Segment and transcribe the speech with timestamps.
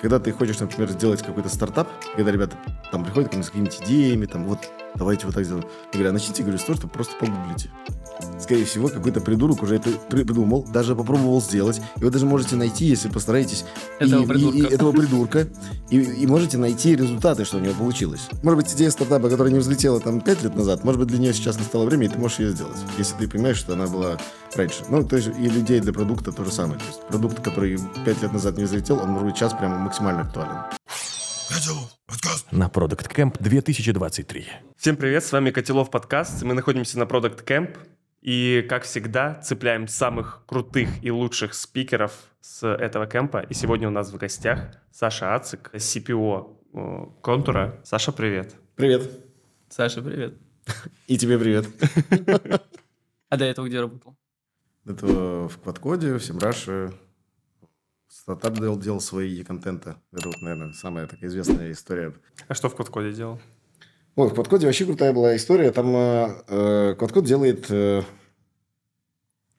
[0.00, 2.56] когда ты хочешь, например, сделать какой-то стартап, когда ребята
[2.90, 4.58] там приходят с какими-то идеями, там, вот,
[4.94, 5.66] давайте вот так сделаем.
[5.92, 7.70] Я говорю, а начните, говорю, с того, что просто погуглите.
[8.40, 11.80] Скорее всего, какой-то придурок уже это придумал, даже попробовал сделать.
[12.00, 13.64] И вы даже можете найти, если постараетесь,
[13.98, 15.48] этого и, придурка, и, и, этого придурка
[15.90, 18.28] и, и можете найти результаты, что у него получилось.
[18.42, 21.34] Может быть, идея стартапа, которая не взлетела там 5 лет назад, может быть, для нее
[21.34, 24.18] сейчас настало время, и ты можешь ее сделать, если ты понимаешь, что она была
[24.54, 24.84] раньше.
[24.88, 26.78] Ну, то есть и людей для продукта то же самое.
[26.78, 30.22] То есть продукт, который 5 лет назад не взлетел, он может быть сейчас прям максимально
[30.22, 30.56] актуален.
[32.50, 34.46] На Product Camp 2023.
[34.76, 36.42] Всем привет, с вами Котелов подкаст.
[36.42, 37.76] Мы находимся на Product Camp
[38.26, 43.38] и, как всегда, цепляем самых крутых и лучших спикеров с этого кемпа.
[43.48, 47.80] И сегодня у нас в гостях Саша Ацик, CPO э, Контура.
[47.84, 48.56] Саша, привет.
[48.74, 49.08] Привет.
[49.68, 50.34] Саша, привет.
[51.06, 51.66] И тебе привет.
[53.28, 54.16] А до этого где работал?
[54.84, 56.92] Это в Квадкоде, в Семраше.
[58.08, 60.02] Стартап делал, делал свои контента.
[60.12, 62.12] Это вот, наверное, самая такая известная история.
[62.48, 63.40] А что в Квадкоде делал?
[64.16, 65.70] Ой, в Квадкоде вообще крутая была история.
[65.72, 68.02] Там э, Квадкод делает э, э,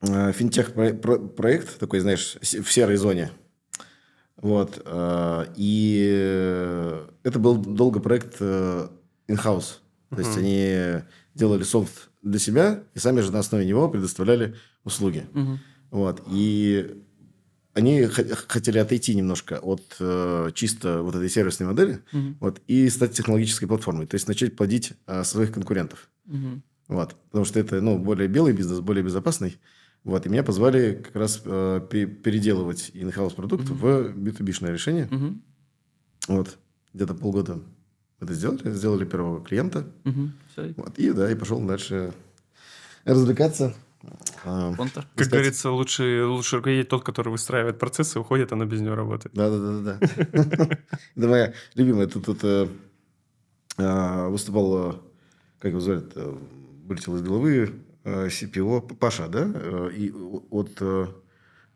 [0.00, 3.30] финтех-проект, такой, знаешь, в серой зоне.
[4.36, 4.80] Вот.
[4.84, 8.88] Э, и это был долго проект э,
[9.26, 9.80] in-house.
[10.10, 10.18] То uh-huh.
[10.18, 11.02] есть они
[11.34, 15.26] делали софт для себя и сами же на основе него предоставляли услуги.
[15.32, 15.58] Uh-huh.
[15.90, 16.22] Вот.
[16.32, 17.02] И
[17.74, 22.34] они хотели отойти немножко от э, чисто вот этой сервисной модели uh-huh.
[22.40, 24.06] вот, и стать технологической платформой.
[24.06, 26.08] То есть начать плодить э, своих конкурентов.
[26.26, 26.60] Uh-huh.
[26.88, 27.14] Вот.
[27.26, 29.58] Потому что это ну, более белый бизнес, более безопасный.
[30.04, 30.24] Вот.
[30.24, 34.12] И меня позвали как раз э, переделывать in-house продукт uh-huh.
[34.12, 35.06] в B2B-шное решение.
[35.06, 35.38] Uh-huh.
[36.28, 36.58] Вот.
[36.94, 37.60] Где-то полгода
[38.20, 38.70] это сделали.
[38.70, 39.86] Сделали первого клиента.
[40.04, 40.74] Uh-huh.
[40.76, 40.98] Вот.
[40.98, 42.12] И, да, и пошел дальше
[43.04, 43.74] развлекаться.
[44.44, 45.04] А, Контур.
[45.14, 45.32] Как искать...
[45.32, 49.34] говорится, лучше, лучше руководитель тот, который выстраивает процессы, уходит, она без него работает.
[49.34, 49.98] Да-да-да.
[51.16, 52.06] Это моя любимая.
[52.06, 52.68] Тут, тут э,
[53.76, 55.02] э, выступал,
[55.58, 56.12] как его зовут,
[56.86, 59.90] вылетел из головы, CPO, Паша, да?
[59.94, 60.12] И
[60.50, 60.82] от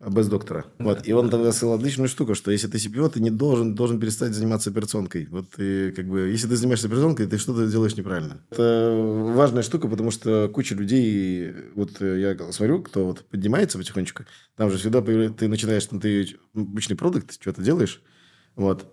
[0.05, 0.65] без доктора.
[0.79, 0.85] Да.
[0.85, 1.07] Вот.
[1.07, 4.33] И он тогда сказал отличную штуку, что если ты CPO, ты не должен, должен перестать
[4.33, 5.27] заниматься операционкой.
[5.27, 8.43] Вот и как бы, если ты занимаешься операционкой, ты что-то делаешь неправильно.
[8.49, 8.93] Это
[9.33, 14.25] важная штука, потому что куча людей, вот я смотрю, кто вот поднимается потихонечку,
[14.57, 18.01] там же всегда ты начинаешь, там, ты обычный продукт, что-то делаешь,
[18.55, 18.85] вот,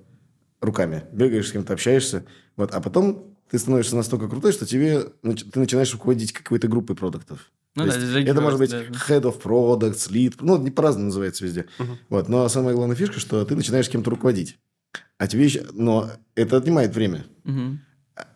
[0.61, 5.59] руками, бегаешь с кем-то, общаешься, вот, а потом ты становишься настолько крутой, что тебе, ты
[5.59, 7.51] начинаешь руководить какой-то группой продуктов.
[7.75, 8.83] Ну, да, это может быть да.
[8.83, 11.67] head of products, lead, ну, не по-разному называется везде.
[11.79, 11.97] Uh-huh.
[12.09, 12.29] Вот.
[12.29, 14.59] Но самая главная фишка, что ты начинаешь кем-то руководить.
[15.19, 15.65] А тебе еще...
[15.73, 17.27] Но это отнимает время.
[17.45, 17.77] Uh-huh.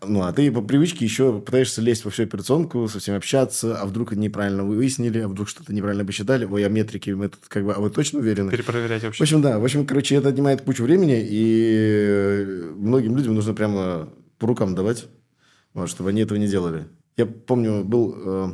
[0.06, 3.86] Ну, а ты по привычке еще пытаешься лезть во всю операционку, со всеми общаться, а
[3.86, 7.64] вдруг неправильно вы выяснили, а вдруг что-то неправильно посчитали, ой, а метрики, мы тут как
[7.64, 8.50] бы, а вы точно уверены?
[8.50, 9.18] Перепроверять вообще.
[9.18, 14.08] В общем, да, в общем, короче, это отнимает кучу времени, и многим людям нужно прямо
[14.38, 15.06] по рукам давать,
[15.72, 16.86] вот, чтобы они этого не делали.
[17.16, 18.50] Я помню, был э,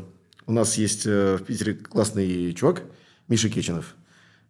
[0.46, 2.82] у нас есть э, в Питере классный чувак,
[3.28, 3.94] Миша Кеченов.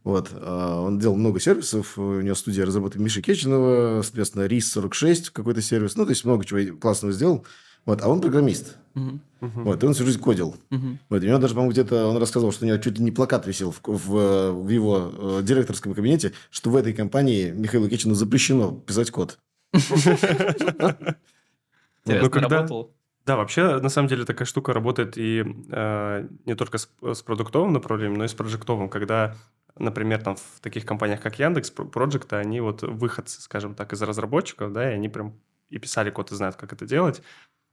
[0.04, 0.30] Вот.
[0.32, 1.98] А, он делал много сервисов.
[1.98, 5.96] У него студия разработки Миши Кеченова, соответственно, RIS-46 какой-то сервис.
[5.96, 7.44] Ну, то есть, много чего классного сделал.
[7.84, 8.02] Вот.
[8.02, 8.76] А он программист.
[8.94, 9.19] Uh-huh.
[9.40, 9.82] Вот.
[9.82, 10.56] И он всю жизнь кодил.
[10.70, 10.98] Uh-huh.
[11.08, 11.22] Вот.
[11.22, 13.46] И у него даже, по-моему, где-то он рассказывал, что у него чуть ли не плакат
[13.46, 18.72] висел в, в, в его э, директорском кабинете, что в этой компании Михаилу Кечину запрещено
[18.72, 19.38] писать код.
[19.72, 21.16] Интересно,
[22.41, 22.94] работал?
[23.26, 27.72] Да, вообще, на самом деле, такая штука работает и э, не только с, с продуктовым
[27.72, 29.36] направлением, но и с проектовым, когда,
[29.78, 34.72] например, там в таких компаниях, как Яндекс, Project, они вот выходцы, скажем так, из разработчиков,
[34.72, 35.38] да, и они прям
[35.69, 37.22] и писали код, и знают, как это делать.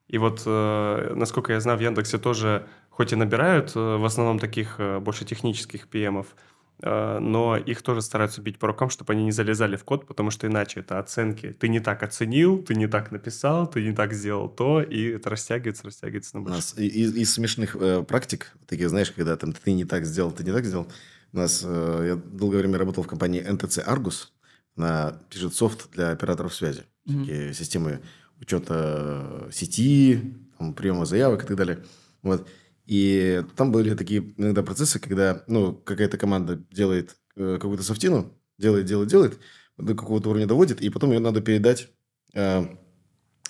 [0.08, 4.40] И вот, э, насколько я знаю, в Яндексе тоже, хоть и набирают э, в основном
[4.40, 9.24] таких э, больше технических PM-ов, Э, но их тоже стараются бить по рукам, чтобы они
[9.24, 11.56] не залезали в код, потому что иначе это оценки.
[11.60, 15.32] Ты не так оценил, ты не так написал, ты не так сделал то, и это
[15.32, 16.54] растягивается, растягивается на больше.
[16.54, 20.32] У нас из, из смешных э, практик, таких, знаешь, когда там ты не так сделал,
[20.32, 20.88] ты не так сделал,
[21.34, 24.28] у нас, э, я долгое время работал в компании NTC Argus,
[24.76, 27.20] она пишет софт для операторов связи, mm-hmm.
[27.20, 28.02] такие системы
[28.40, 31.84] учета сети, там, приема заявок и так далее.
[32.22, 32.47] Вот.
[32.87, 38.85] И там были такие иногда процессы, когда ну, какая-то команда делает э, какую-то софтину, делает,
[38.85, 39.39] делает, делает,
[39.78, 41.89] до какого-то уровня доводит, и потом ее надо передать
[42.34, 42.66] э,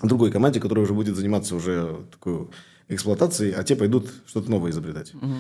[0.02, 2.50] другой команде, которая уже будет заниматься уже такой
[2.88, 5.14] эксплуатацией, а те пойдут что-то новое изобретать.
[5.14, 5.36] Угу.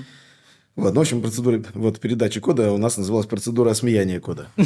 [0.75, 4.47] Вот, ну, в общем, процедура вот, передачи кода у нас называлась процедура осмеяния кода.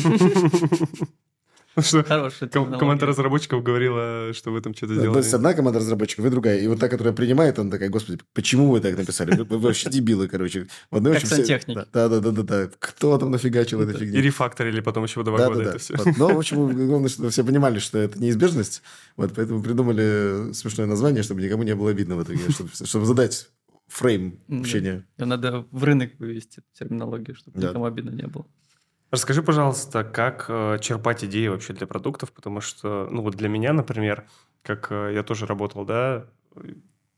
[1.79, 5.17] Что Хорошая ком- команда разработчиков говорила, что вы там что-то То сделали.
[5.19, 6.59] есть одна команда разработчиков и другая.
[6.59, 9.35] И вот та, которая принимает, она такая, господи, почему вы так написали?
[9.37, 10.67] Вы, вы вообще дебилы, короче.
[10.89, 11.85] В одной Как очень все- сантехники.
[11.93, 12.69] Да, да, да, да, да.
[12.79, 14.17] Кто там нафигачил этой И фигни?
[14.19, 15.77] рефакторили потом еще два Да, года да, это да.
[15.79, 15.95] все.
[15.95, 16.17] Вот.
[16.17, 18.81] Но, в общем, главное, что все понимали, что это неизбежность.
[19.15, 23.49] Вот, поэтому придумали смешное название, чтобы никому не было обидно в итоге, чтобы, чтобы задать
[23.87, 25.05] фрейм общения.
[25.17, 27.69] Надо в рынок вывести эту терминологию, чтобы Да.
[27.69, 28.45] никому обидно не было.
[29.11, 33.73] Расскажи, пожалуйста, как э, черпать идеи вообще для продуктов, потому что, ну вот для меня,
[33.73, 34.25] например,
[34.63, 36.27] как э, я тоже работал, да,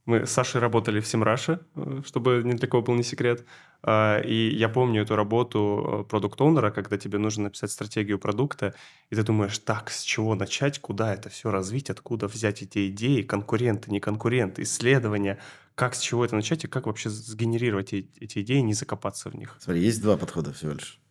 [0.06, 3.46] мы с Сашей работали в Semrush е, э, чтобы ни для кого был не секрет,
[3.86, 8.74] А, и я помню эту работу продукт-оунера, когда тебе нужно написать стратегию продукта,
[9.12, 13.22] и ты думаешь, так, с чего начать, куда это все развить, откуда взять эти идеи,
[13.22, 15.38] конкуренты, не конкуренты, исследования,
[15.76, 16.64] как с чего это начать?
[16.64, 19.58] И как вообще сгенерировать эти идеи, не закопаться в них.
[19.60, 21.03] Смотри, есть два подхода всего лишь.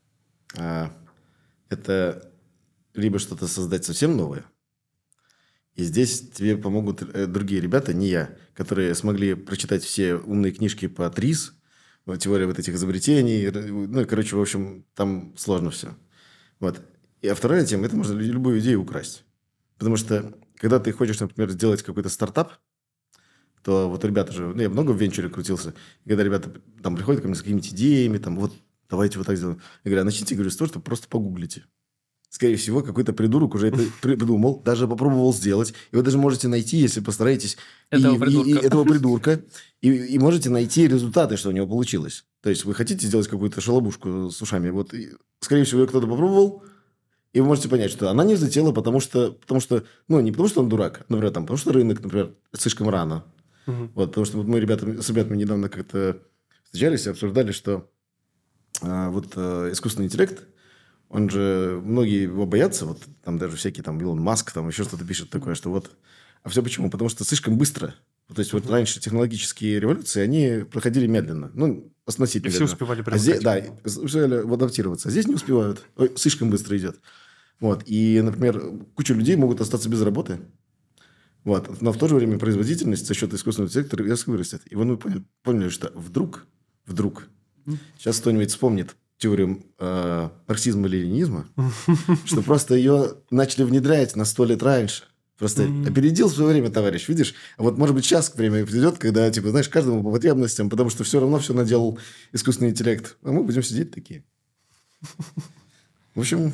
[0.58, 0.93] А,
[1.69, 2.32] Это
[2.94, 4.44] либо что-то создать совсем новое,
[5.75, 10.87] и здесь тебе помогут э, другие ребята, не я, которые смогли прочитать все умные книжки
[10.87, 11.54] по ТРИС,
[12.19, 13.50] теория вот этих изобретений.
[13.50, 15.96] Ну, короче, в общем, там сложно все.
[16.60, 16.82] Вот.
[17.22, 19.25] И, а вторая тема– это можно лю- любую идею украсть.
[19.78, 22.54] Потому что, когда ты хочешь, например, сделать какой-то стартап,
[23.62, 26.52] то вот ребята же, ну, я много в венчуре крутился, когда ребята
[26.82, 28.52] там приходят ко мне с какими-то идеями, там, вот,
[28.93, 29.59] давайте вот так сделаем.
[29.85, 31.65] Я говорю, а начните, говорю, с того, что просто погуглите.
[32.29, 35.75] Скорее всего, какой-то придурок уже это придумал, даже попробовал сделать.
[35.91, 37.56] И вы даже можете найти, если постараетесь,
[37.91, 38.67] и- Этого и- и придурка.
[38.67, 39.43] этого придурка,
[39.83, 42.25] и, и можете найти результаты, что у него получилось.
[42.43, 45.11] То есть, вы хотите сделать какую-то шалобушку с ушами, вот, и,
[45.41, 46.62] скорее всего, ее кто-то попробовал,
[47.35, 50.49] и вы можете понять, что она не взлетела, потому что, потому что, ну, не потому
[50.49, 53.25] что он дурак, например, там, потому что рынок, например, слишком рано.
[53.67, 53.93] Мгм.
[53.95, 56.19] Вот, потому что вот мы ребята, с ребятами недавно как-то
[56.65, 57.91] встречались и обсуждали, что
[58.82, 60.46] вот а, искусственный интеллект,
[61.08, 65.05] он же, многие его боятся, вот там даже всякие там Илон Маск, там еще что-то
[65.05, 65.90] пишет такое, что вот...
[66.43, 66.90] А все почему?
[66.90, 67.94] Потому что слишком быстро.
[68.34, 71.50] То есть, вот раньше технологические революции, они проходили медленно.
[71.55, 72.73] Ну, И относительно все медленно.
[72.73, 75.08] успевали А здесь, да, успевали адаптироваться.
[75.08, 75.85] А здесь не успевают.
[75.96, 76.99] Ой, слишком быстро идет.
[77.61, 77.82] Вот.
[77.87, 78.61] И, например,
[78.94, 80.40] куча людей могут остаться без работы.
[81.44, 81.81] Вот.
[81.81, 84.62] Но в то же время производительность за счет искусственного интеллекта резко вырастет.
[84.67, 86.46] И вот мы поняли, поняли, что вдруг,
[86.87, 87.28] вдруг,
[87.99, 91.47] сейчас кто-нибудь вспомнит теорию э, марксизма-ленинизма,
[92.25, 95.05] что просто ее начали внедрять на сто лет раньше.
[95.38, 95.88] Просто Мгм.
[95.88, 97.35] опередил свое время, товарищ, видишь?
[97.56, 101.03] А вот, может быть, сейчас время придет, когда, типа, знаешь, каждому по потребностям, потому что
[101.05, 101.99] все равно все наделал
[102.32, 103.17] искусственный интеллект.
[103.23, 104.25] А мы будем сидеть такие.
[106.14, 106.53] В общем,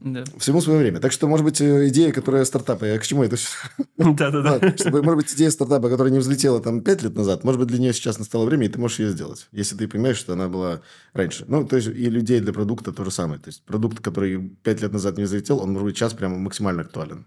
[0.00, 0.24] Да.
[0.38, 1.00] всему свое время.
[1.00, 3.48] Так что, может быть, э, идея, которая стартапа, я к чему это все?
[3.96, 4.76] Да-да-да.
[4.76, 7.78] Чтобы, может быть, идея стартапа, которая не взлетела там 5 лет назад, может быть, для
[7.78, 10.82] нее сейчас настало время, и ты можешь ее сделать, если ты понимаешь, что она была
[11.14, 11.44] раньше.
[11.48, 13.40] Ну, то есть, и людей для продукта то же самое.
[13.40, 16.82] То есть, продукт, который 5 лет назад не взлетел, он, может быть, сейчас прямо максимально
[16.82, 17.26] актуален.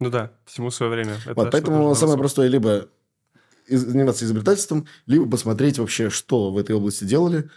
[0.00, 1.16] Ну да, всему свое время.
[1.24, 2.86] Это Вот, поэтому самое простое либо
[3.66, 7.50] из- заниматься изобретательством, либо посмотреть вообще, что в этой области делали,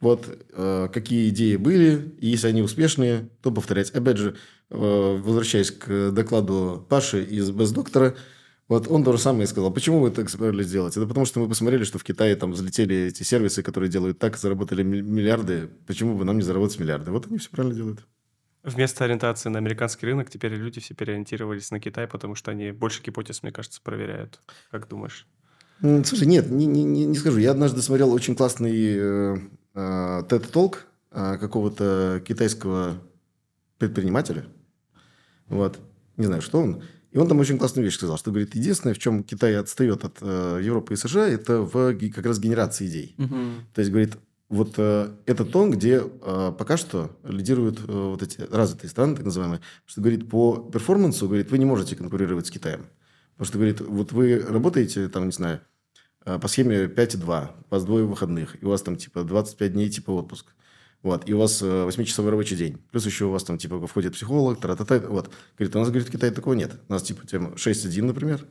[0.00, 3.90] вот, э, какие идеи были, и если они успешные, то повторять.
[3.90, 4.36] Опять же,
[4.70, 8.14] э, возвращаясь к докладу Паши из Бездоктора,
[8.68, 9.72] вот он то же самое сказал.
[9.72, 10.96] Почему вы так собирались сделать?
[10.96, 14.36] Это потому, что мы посмотрели, что в Китае там взлетели эти сервисы, которые делают так,
[14.36, 15.70] заработали ми- миллиарды.
[15.86, 17.12] Почему бы нам не заработать миллиарды?
[17.12, 18.04] Вот они все правильно делают.
[18.64, 23.00] Вместо ориентации на американский рынок теперь люди все переориентировались на Китай, потому что они больше
[23.00, 24.40] гипотез, мне кажется, проверяют.
[24.72, 25.28] Как думаешь?
[25.80, 27.38] Слушай, нет, не, не, не, не скажу.
[27.38, 29.38] Я однажды смотрел очень классный
[29.76, 30.68] э, э,
[31.10, 32.98] э, какого-то китайского
[33.78, 34.46] предпринимателя.
[35.48, 35.78] Вот.
[36.16, 36.82] Не знаю, что он.
[37.12, 40.18] И он там очень классную вещь сказал, что, говорит, единственное, в чем Китай отстает от
[40.20, 43.14] э, Европы и США, это в как раз генерации идей.
[43.16, 43.66] Мгм.
[43.72, 44.16] То есть, говорит,
[44.48, 49.24] вот э, это то, где э, пока что лидируют э, вот эти развитые страны, так
[49.24, 49.60] называемые.
[49.86, 52.86] Что, говорит, по перформансу, говорит, вы не можете конкурировать с Китаем.
[53.32, 55.60] Потому что, говорит, вот вы работаете, там, не знаю,
[56.40, 60.10] по схеме 5,2, у вас двое выходных, и у вас там, типа, 25 дней, типа,
[60.10, 60.54] отпуск.
[61.02, 62.78] Вот, и у вас э, 8-часовой рабочий день.
[62.90, 64.98] Плюс еще у вас там, типа, входит психолог, тра-та-та.
[65.00, 65.30] Вот.
[65.56, 66.80] Говорит, у нас, говорит, в Китае такого нет.
[66.88, 68.44] У нас, типа, тема 6-1, например,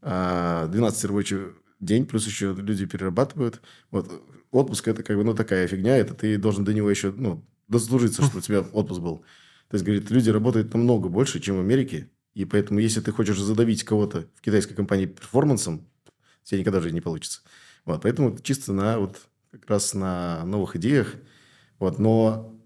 [0.00, 1.38] а, 12 рабочий
[1.80, 3.60] день, плюс еще люди перерабатывают.
[3.90, 4.10] Вот
[4.50, 8.22] отпуск это как бы ну такая фигня, это ты должен до него еще ну дослужиться,
[8.22, 9.18] чтобы у тебя отпуск был.
[9.68, 13.38] То есть говорит, люди работают намного больше, чем в Америке, и поэтому если ты хочешь
[13.38, 15.88] задавить кого-то в китайской компании перформансом,
[16.44, 17.40] тебе никогда в жизни не получится.
[17.84, 19.20] Вот, поэтому чисто на вот
[19.50, 21.14] как раз на новых идеях,
[21.78, 22.58] вот, но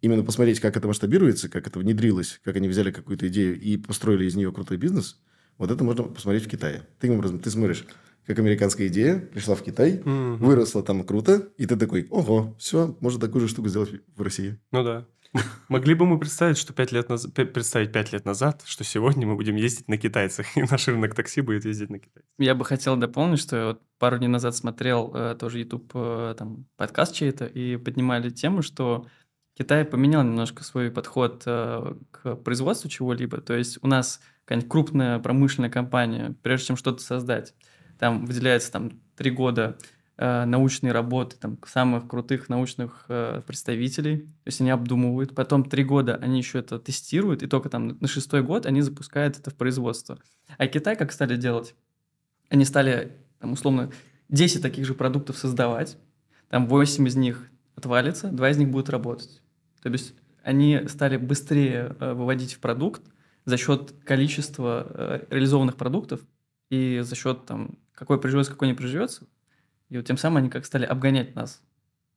[0.00, 4.26] именно посмотреть, как это масштабируется, как это внедрилось, как они взяли какую-то идею и построили
[4.26, 5.20] из нее крутой бизнес,
[5.58, 6.86] вот это можно посмотреть в Китае.
[6.98, 7.86] Таким образом, ты смотришь,
[8.26, 10.38] как американская идея пришла в Китай, Мгм.
[10.38, 14.58] выросла там круто, и ты такой, ого, все, можно такую же штуку сделать в России.
[14.72, 15.06] Ну да.
[15.68, 19.36] Могли бы мы представить, что пять лет назад, представить пять лет назад, что сегодня мы
[19.36, 22.30] будем ездить на китайцах, и наш рынок такси будет ездить на китайцах.
[22.38, 26.34] Я бы хотел дополнить, что я вот пару дней назад смотрел э, тоже YouTube э,
[26.38, 29.06] там подкаст чей-то, и поднимали тему, что
[29.56, 33.40] Китай поменял немножко свой подход э, к производству чего-либо.
[33.40, 37.54] То есть у нас какая-нибудь крупная промышленная компания, прежде чем что-то создать,
[37.98, 39.78] там выделяется там три года
[40.16, 46.16] научные работы там, самых крутых научных э, представителей, то есть они обдумывают, потом три года
[46.16, 50.18] они еще это тестируют, и только там на шестой год они запускают это в производство.
[50.56, 51.74] А Китай как стали делать?
[52.48, 53.90] Они стали, там, условно,
[54.28, 55.98] 10 таких же продуктов создавать,
[56.48, 59.42] там 8 из них отвалится, 2 из них будут работать.
[59.82, 63.02] То есть они стали быстрее э, выводить в продукт
[63.44, 66.20] за счет количества э, реализованных продуктов
[66.70, 69.26] и за счет там, какой приживется, какой не приживется,
[69.88, 71.60] и вот тем самым они как стали обгонять нас.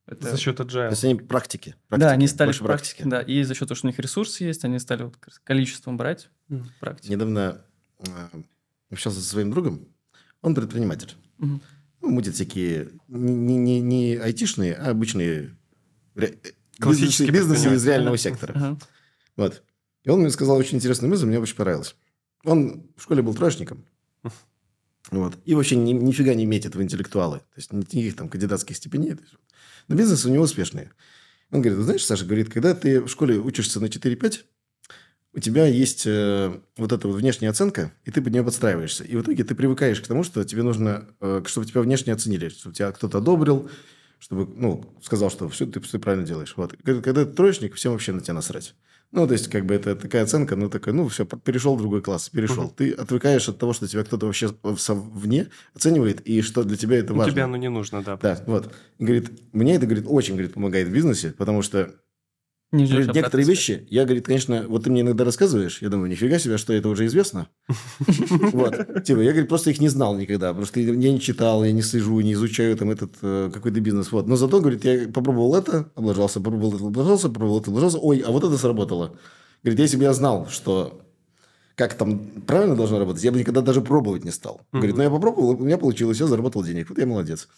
[0.06, 0.30] Это...
[0.30, 0.90] За счет То agile.
[0.90, 1.74] есть они практики.
[1.90, 3.02] Да, практики, они стали больше практики.
[3.02, 3.10] практики.
[3.10, 6.30] Да, и за счет того, что у них ресурсы есть, они стали вот количеством брать
[6.48, 6.70] Мгм.
[6.80, 7.10] практики.
[7.12, 7.62] Недавно
[7.98, 8.06] э,
[8.90, 9.86] общался со своим другом.
[10.40, 11.14] Он предприниматель.
[11.36, 11.60] Мгм.
[12.00, 15.56] Ну, мутит всякие не, не, не айтишные, а обычные
[16.14, 16.38] ре-
[16.80, 18.52] Классические бизнесы, бизнесы из реального сектора.
[18.54, 18.78] Ага.
[19.36, 19.62] Вот.
[20.04, 21.96] И он мне сказал очень интересную мысль, мне очень понравилось.
[22.44, 23.84] Он в школе был троечником.
[25.10, 25.34] Вот.
[25.44, 27.38] И вообще ни, нифига не метит в интеллектуалы.
[27.38, 29.16] То есть никаких там кандидатских степеней.
[29.88, 30.90] Но бизнес у него успешный.
[31.50, 34.44] Он говорит, «Вы знаешь, Саша, говорит, когда ты в школе учишься на 4-5,
[35.34, 39.04] у тебя есть э, вот эта вот внешняя оценка, и ты под нее подстраиваешься.
[39.04, 42.48] И в итоге ты привыкаешь к тому, что тебе нужно, э, чтобы тебя внешне оценили,
[42.48, 43.70] чтобы тебя кто-то одобрил,
[44.18, 46.54] чтобы, ну, сказал, что все ты, все правильно делаешь.
[46.56, 46.74] Вот.
[46.82, 48.74] Когда ты троечник, всем вообще на тебя насрать.
[49.10, 52.02] Ну, то есть, как бы это такая оценка, ну, такая, ну, все, перешел в другой
[52.02, 52.64] класс, перешел.
[52.64, 52.74] Мгм.
[52.76, 57.12] Ты отвыкаешь от того, что тебя кто-то вообще вне оценивает, и что для тебя это
[57.14, 57.32] Ну, важно.
[57.32, 58.18] тебе оно не нужно, да.
[58.18, 58.74] Да, вот.
[58.98, 61.94] И говорит, мне это, говорит, очень, говорит, помогает в бизнесе, потому что
[62.70, 66.38] Не Говорит, некоторые вещи, я, говорит, конечно, вот ты мне иногда рассказываешь, я думаю, нифига
[66.38, 67.48] себе, что это уже известно.
[68.52, 69.04] Вот.
[69.04, 71.80] Типа, я, говорит, просто их не знал никогда, потому что я не читал, я не
[71.80, 74.12] слежу, не изучаю там этот э, какой-то бизнес.
[74.12, 74.26] Вот.
[74.26, 77.98] Но зато, говорит, я попробовал это, облажался, попробовал это, облажался, попробовал это, облажался.
[77.98, 79.16] Ой, а вот это сработало.
[79.62, 81.00] Говорит, если бы я знал, что
[81.74, 84.60] как там правильно должно работать, я бы никогда даже пробовать не стал.
[84.72, 86.90] Говорит, ну я попробовал, у меня получилось, я заработал денег.
[86.90, 87.48] Вот я молодец.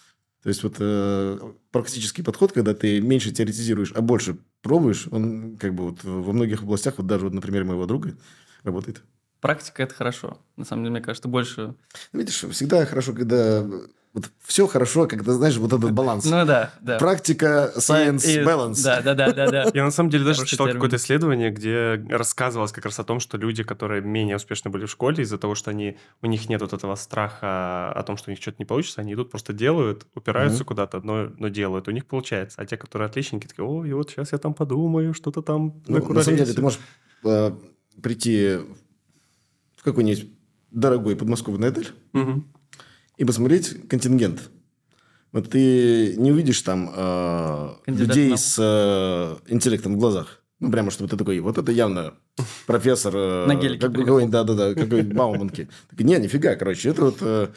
[0.43, 1.39] То есть вот э,
[1.71, 6.63] практический подход, когда ты меньше теоретизируешь, а больше пробуешь, он как бы вот во многих
[6.63, 8.17] областях, вот даже вот, например, моего друга,
[8.63, 9.03] работает.
[9.41, 10.39] Практика– это хорошо.
[10.57, 11.75] На самом деле, мне кажется, больше...
[12.13, 13.67] Видишь, всегда хорошо, когда
[14.13, 16.25] вот все хорошо, когда знаешь вот этот баланс.
[16.25, 16.99] Ну да, да.
[16.99, 18.83] Практика, science, И- и- balance.
[18.83, 19.71] Да, да, да, да, да.
[19.73, 23.39] Я на самом деле даже читал какое-то исследование, где рассказывалось как раз о том, что
[23.39, 26.73] люди, которые менее успешно были в школе, из-за того, что они, у них нет вот
[26.73, 30.59] этого страха о том, что у них что-то не получится, они идут, просто делают, упираются
[30.59, 30.65] Мгм.
[30.67, 32.61] куда-то, но, но делают, у них получается.
[32.61, 36.23] А те, которые отличники, такие, ой, вот сейчас я там подумаю, что-то там Ну, на
[36.25, 36.63] самом деле, ты накуролесю».
[36.63, 36.81] можешь
[37.25, 37.53] э,
[38.03, 38.59] прийти
[39.77, 40.29] в какой-нибудь
[40.73, 42.53] дорогой подмосковный отель Мгм.
[43.21, 44.51] И посмотреть контингент.
[45.33, 48.39] Вот ты не увидишь там э, Кандидат людей наук.
[48.41, 50.43] с э, интеллектом в глазах.
[50.59, 52.15] Ну, прямо, чтобы ты такой, вот это явно
[52.67, 53.13] профессор...
[53.17, 55.69] э, На гелике как- какой-нибудь, да-да-да, какой-нибудь Бауманки.
[55.91, 57.49] Так, не, нифига, короче, это вот э,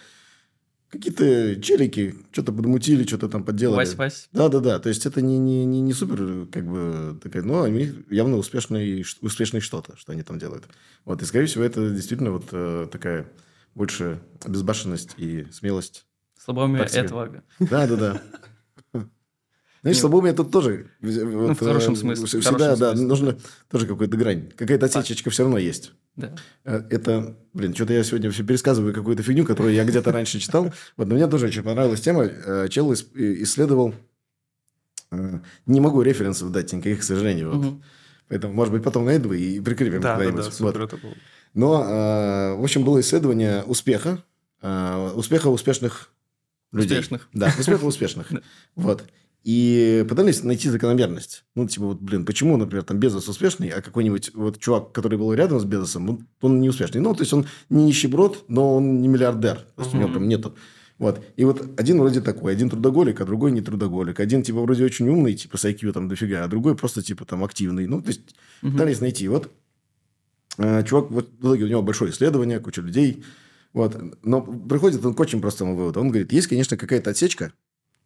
[0.89, 3.77] какие-то челики что-то подмутили, что-то там подделали.
[3.85, 4.27] Вась-вась.
[4.33, 8.37] Да-да-да, то есть это не, не, не, не супер, как бы, такая, но они явно
[8.37, 10.65] успешные, успешные что-то, что они там делают.
[11.05, 13.25] Вот, и, скорее всего, это действительно вот э, такая
[13.75, 16.05] больше безбашенность и смелость.
[16.37, 17.43] Слабоумие и отвага.
[17.59, 18.21] Да-да-да.
[18.91, 20.87] Знаешь, Не, слабоумие тут тоже.
[21.01, 23.05] Ну, в хорошем смысле, в Всегда, хорошем да, смысле.
[23.07, 23.37] нужно
[23.69, 24.49] тоже какую-то грань.
[24.55, 25.91] Какая-то отсечечка все равно есть.
[26.15, 26.33] Да.
[26.63, 30.71] Э, Это, блин, что-то я сегодня все пересказываю какую-то фигню, которую я где-то раньше читал.
[30.95, 32.23] Вот, но мне тоже очень понравилась тема.
[32.23, 33.93] Э, Чел исследовал...
[35.11, 37.51] э, Не могу референсов дать никаких, к сожалению.
[37.59, 37.81] вот.
[38.29, 40.45] Поэтому, может быть, потом найду и прикрепим Да, да, куда-нибудь.
[40.45, 41.13] да, супер это было.
[41.53, 44.23] Но, э, в общем, было исследование успеха.
[44.61, 46.09] э, Успеха успешных
[46.71, 46.97] людей.
[46.99, 47.29] Успешных.
[47.33, 48.31] Да, успеха успешных.
[48.75, 49.03] Вот.
[49.43, 51.43] И пытались найти закономерность.
[51.53, 55.33] Ну, типа, вот, блин, почему, например, там Безос успешный, а какой-нибудь вот чувак, который был
[55.33, 57.01] рядом с Безосом, он, он не успешный.
[57.01, 59.57] Ну, то есть, он не нищеброд, но он не миллиардер.
[59.75, 60.55] То есть, у него прям нету.
[60.97, 61.21] Вот.
[61.35, 64.21] И вот один вроде такой, один трудоголик, а другой не трудоголик.
[64.21, 67.43] Один, типа, вроде очень умный, типа, с IQ там дофига, а другой просто, типа, там,
[67.43, 67.85] активный.
[67.85, 68.21] Ну, то есть,
[68.61, 69.27] пытались найти.
[69.27, 69.51] Вот
[70.57, 73.23] чувак, вот в итоге у него большое исследование, куча людей.
[73.73, 73.97] Вот.
[74.23, 75.99] Но приходит он к очень простому выводу.
[75.99, 77.53] Он говорит, есть, конечно, какая-то отсечка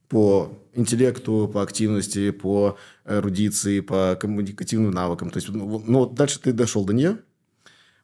[0.08, 5.30] по интеллекту, по активности, по эрудиции, по коммуникативным навыкам.
[5.30, 7.18] То есть, ну, вот дальше ты дошел до нее,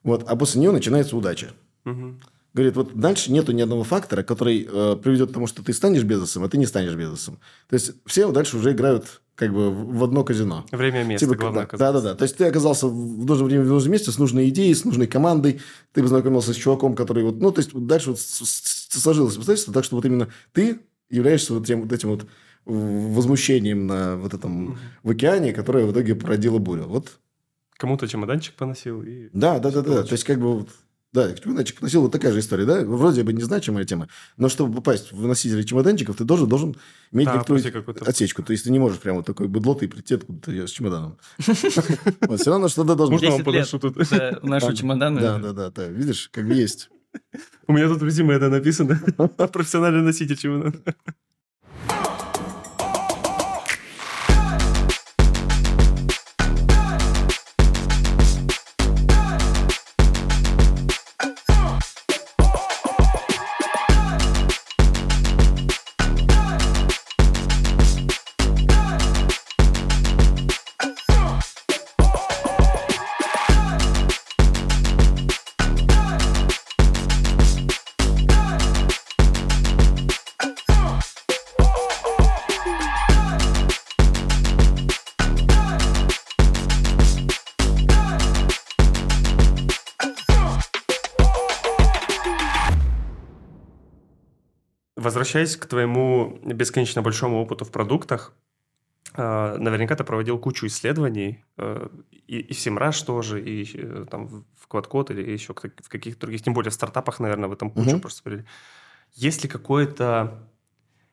[0.02, 1.52] вот, а после нее начинается удача.
[1.84, 2.20] Мгм.
[2.52, 6.04] Говорит, вот дальше нету ни одного фактора, который э, приведет к тому, что ты станешь
[6.04, 7.40] Безосом, а ты не станешь Безосом.
[7.68, 10.64] То есть, все дальше уже играют как бы в одно казино.
[10.70, 12.14] Время и место, Типа, главное да, да, да.
[12.14, 15.06] То есть ты оказался в нужное время, в нужном месте с нужной идеей, с нужной
[15.06, 15.60] командой.
[15.92, 17.40] Ты познакомился с чуваком, который вот...
[17.40, 21.82] Ну, то есть дальше вот сложилось обстоятельство так, что вот именно ты являешься вот, тем,
[21.82, 22.26] вот этим вот
[22.64, 26.84] возмущением на вот этом в океане, которое в итоге породило бурю.
[26.84, 27.18] Вот
[27.76, 29.28] Кому-то чемоданчик поносил и...
[29.32, 30.02] да, да, да, да.
[30.04, 30.68] То есть, как бы, вот,
[31.14, 32.80] да, чемоданчик носил, вот такая же история, да?
[32.84, 36.76] Вроде бы незначимая тема, но чтобы попасть в носители чемоданчиков, ты должен, должен
[37.12, 37.62] иметь Да, некоторую
[38.00, 38.42] отсечку.
[38.42, 41.16] То есть, ты не можешь прямо вот такой быдлотый прийти откуда-то с чемоданом.
[42.22, 43.70] Вот, Все равно что-то должно Можно вам 10 лет.
[43.70, 44.42] подношу тут?
[44.42, 45.20] Наши чемоданы.
[45.20, 45.86] Да, да, да, да.
[45.86, 46.90] Видишь, как есть.
[47.68, 49.00] У меня тут в резюме это написано.
[49.52, 50.74] Профессиональный носитель чемодана.
[95.24, 98.34] Возвращаясь к твоему бесконечно большому опыту в продуктах,
[99.16, 104.26] э, наверняка ты проводил кучу исследований, э, и, и в Semrush тоже, и э, там
[104.26, 107.48] в в QuadCode или еще в как- в каких-то других, тем более в стартапах, наверное,
[107.48, 108.00] вы там кучу Мгм.
[108.00, 108.44] просто.
[109.14, 110.46] Есть ли какое-то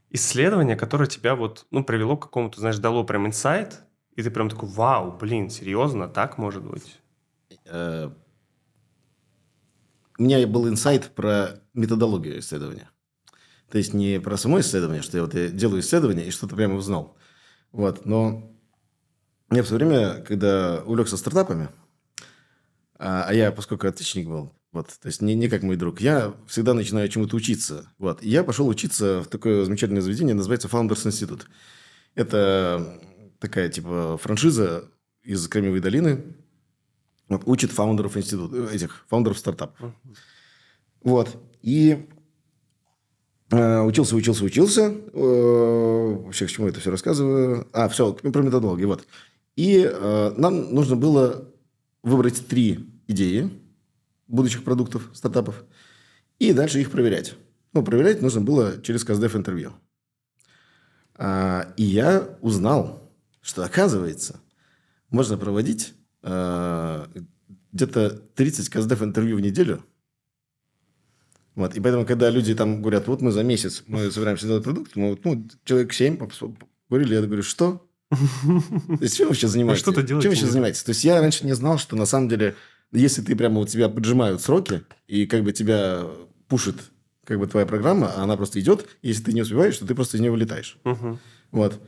[0.09, 3.79] исследование, которое тебя вот, ну, привело к какому-то, знаешь, дало прям инсайт,
[4.17, 6.99] и ты прям такой, вау, блин, серьезно, так может быть?
[10.19, 12.90] У меня был инсайт про методологию исследования.
[13.71, 16.75] То есть не про само исследование, что я вот я делаю исследование и что-то прямо
[16.75, 17.17] узнал.
[17.71, 18.05] Вот.
[18.05, 18.53] Но
[19.49, 21.69] я в свое время, когда увлекся стартапами,
[22.99, 26.33] а, а я, поскольку отличник был, вот, то есть не, не как мой друг, я
[26.47, 27.91] всегда начинаю чему-то учиться.
[27.97, 28.21] Вот.
[28.21, 31.43] И я пошел учиться в такое замечательное заведение, называется Founders Institute.
[32.15, 33.01] Это
[33.39, 34.89] такая типа франшиза
[35.23, 36.23] из Кремниевой долины,
[37.29, 39.93] вот, учит фаундеров института, этих фаундеров стартапов.
[41.03, 41.37] Вот.
[41.61, 42.20] И э,
[43.51, 44.93] учился, учился, учился.
[45.13, 47.67] Э, вообще, к чему это все рассказываю?
[47.73, 48.87] А, все, про методологию.
[48.87, 49.05] Вот.
[49.55, 51.47] И э, нам нужно было
[52.03, 53.51] выбрать три идеи
[54.27, 55.63] будущих продуктов, стартапов,
[56.39, 57.35] и дальше их проверять.
[57.73, 59.73] Ну, проверять нужно было через Каздев интервью.
[61.15, 63.11] А, и я узнал,
[63.41, 64.39] что, оказывается,
[65.09, 67.05] можно проводить э,
[67.73, 69.83] где-то 30 Каздев интервью в неделю.
[71.55, 71.75] Вот.
[71.75, 75.11] И поэтому, когда люди там говорят, вот мы за месяц мы собираемся делать продукт, мы
[75.11, 76.17] вот, ну, человек 7
[76.89, 77.87] говорили, я говорю, что?
[78.09, 78.17] То
[78.99, 79.81] есть, чем вы сейчас занимаетесь?
[79.81, 80.83] что-то делаете Чем вы сейчас занимаетесь?
[80.83, 82.55] То есть, я раньше не знал, что на самом деле,
[82.91, 86.05] если ты прямо вот тебя поджимают сроки, и как бы тебя
[86.47, 86.75] пушит
[87.25, 90.17] как бы твоя программа, а она просто идет, если ты не успеваешь, то ты просто
[90.17, 90.77] из нее вылетаешь.
[91.51, 91.79] Вот.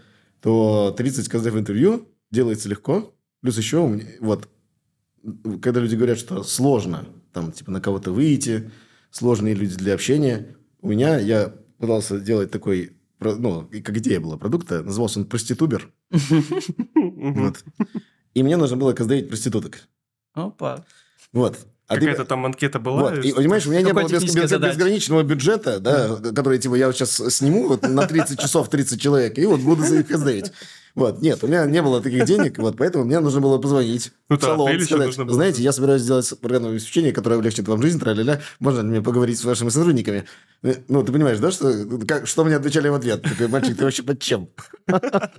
[0.41, 3.13] То 30 КЗФ интервью делается легко.
[3.41, 4.47] Плюс еще, у вот,
[5.62, 8.71] когда люди говорят, что сложно, там, типа, на кого-то выйти,
[9.13, 14.38] сложные люди для общения, у меня, я пытался делать такой, ну, и как идея была
[14.38, 15.89] продукта, назывался он «Проститубер».
[16.95, 17.63] Вот.
[18.34, 19.88] И мне нужно было каздевить проституток.
[20.34, 20.84] Опа.
[21.32, 21.60] Вот.
[21.88, 23.02] А ты- Какая-то там анкета была?
[23.12, 26.76] вот, и, понимаешь, у меня не Какой было без- без- безграничного бюджета, да, который, типа,
[26.76, 30.52] я сейчас сниму вот, на 30 часов 30 человек, и вот буду за них каздевить.
[30.95, 34.38] Вот, нет, у меня не было таких денег, вот, поэтому мне нужно было позвонить Ну
[34.38, 35.34] в салон, сказать, нужно было.
[35.34, 39.39] знаете, я собираюсь сделать программное обеспечение, которое облегчит вам жизнь, тра-ля-ля, можно ли мне поговорить
[39.39, 40.25] с вашими сотрудниками?
[40.62, 41.73] Ну, ты понимаешь, да, что,
[42.08, 43.23] как, что мне отвечали в ответ?
[43.23, 44.49] Такой, мальчик, ты вообще под чем?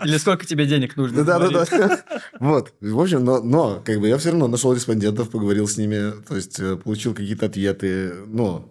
[0.05, 1.23] Или сколько тебе денег нужно?
[1.25, 1.71] Да, да, говорить.
[1.71, 2.01] да.
[2.41, 2.73] Вот.
[2.81, 6.35] В общем, но, но как бы я все равно нашел респондентов, поговорил с ними, то
[6.37, 8.13] есть э, получил какие-то ответы.
[8.27, 8.69] Но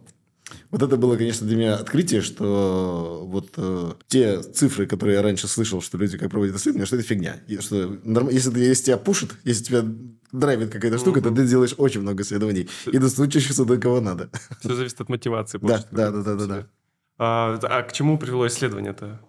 [0.73, 5.47] вот это было, конечно, для меня открытие, что вот э, те цифры, которые я раньше
[5.47, 7.37] слышал, что люди как проводят исследования, что это фигня.
[7.47, 9.83] И что норм- если, ты- если тебя пушит, если тебя
[10.31, 12.67] драйвит какая-то штука, то ты делаешь очень много исследований.
[12.91, 14.29] И достучишься до кого надо.
[14.59, 15.59] Все зависит от мотивации.
[15.61, 16.67] Да, да, да, да, да, да.
[17.19, 19.21] А, а к чему привело исследование-то?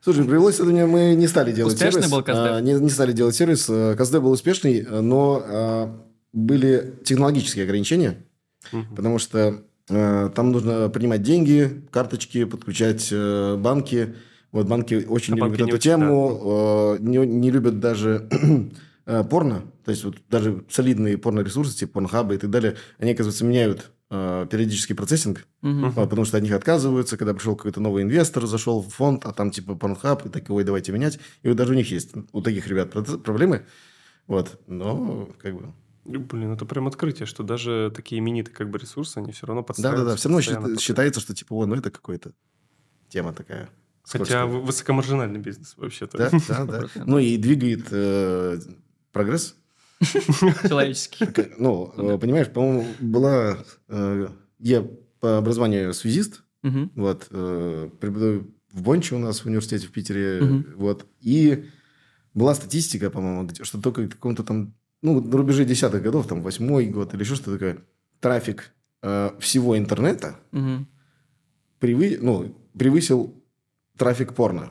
[0.00, 2.10] Слушай, привело исследование, мы не стали делать Успешный сервис.
[2.12, 2.52] был Каздев?
[2.52, 3.66] А, не, не стали делать сервис.
[3.68, 8.24] А, Каздев был успешный, а, но а, были технологические ограничения,
[8.72, 8.94] Мгм.
[8.96, 14.14] потому что там нужно принимать деньги, карточки, подключать э, банки.
[14.52, 17.78] Вот банки очень А не банки любят не эту очень, тему, э, не, не любят
[17.78, 18.28] даже
[19.06, 19.62] э, порно.
[19.84, 24.46] То есть, вот даже солидные порно-ресурсы, типа порнхаба и так далее, они, оказывается, меняют э,
[24.50, 28.88] периодический процессинг, вот, потому что от них отказываются, когда пришел какой-то новый инвестор, зашел в
[28.88, 31.20] фонд, а там типа Pornhub, и так, ой, давайте менять.
[31.42, 32.90] И вот даже у них есть, у таких ребят
[33.22, 33.66] проблемы.
[34.26, 35.72] Вот, но как бы...
[36.06, 40.04] Блин, это прям открытие, что даже такие именитые как бы ресурсы, они все равно подстраиваются.
[40.04, 42.32] Да-да-да, все равно счит- считается, что типа, о, ну это какой-то
[43.08, 43.68] тема такая.
[44.04, 44.46] Хотя скользкая.
[44.46, 46.16] вы- высокомаржинальный бизнес вообще-то.
[46.18, 46.78] Да, да, да.
[46.82, 47.02] 100%.
[47.06, 48.58] Ну и двигает э,
[49.12, 49.56] прогресс.
[50.68, 51.26] Человеческий.
[51.58, 53.58] Ну, понимаешь, по-моему, была...
[53.88, 54.86] э, Я
[55.20, 60.40] по образованию связист, вот, э, преподаю в Бонче у нас в университете в Питере,
[60.76, 61.64] вот, и
[62.34, 64.74] была статистика, по-моему, что только в каком-то там,
[65.06, 67.78] ну, на рубеже десятых годов, там, восьмой год или еще что-то такое,
[68.20, 70.86] трафик э, всего интернета Мгм.
[71.80, 73.32] превы- ну, превысил
[73.96, 74.70] трафик порно.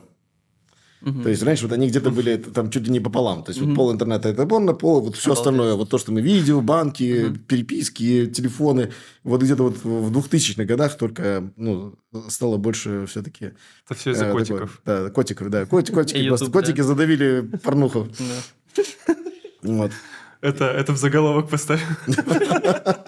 [1.02, 1.22] Мгм.
[1.24, 3.44] То есть раньше вот они где-то были там чуть ли не пополам.
[3.44, 3.76] То есть вот Мгм.
[3.76, 5.40] пол интернета это порно, пол вот все Обалдеть.
[5.40, 7.36] остальное, вот то, что мы видео, банки, Мгм.
[7.48, 8.92] переписки, телефоны.
[9.24, 11.94] Вот где-то вот в 2000-х годах только ну,
[12.30, 13.52] стало больше все-таки...
[13.86, 14.82] Это все из-за котиков.
[14.86, 15.64] да, котиков, да.
[15.66, 16.84] Коти- котики, И просто YouTube, котики да.
[16.84, 18.08] задавили порнуху.
[18.76, 19.16] Да.
[19.62, 19.92] Вот.
[20.46, 21.82] Это, это в заголовок поставь.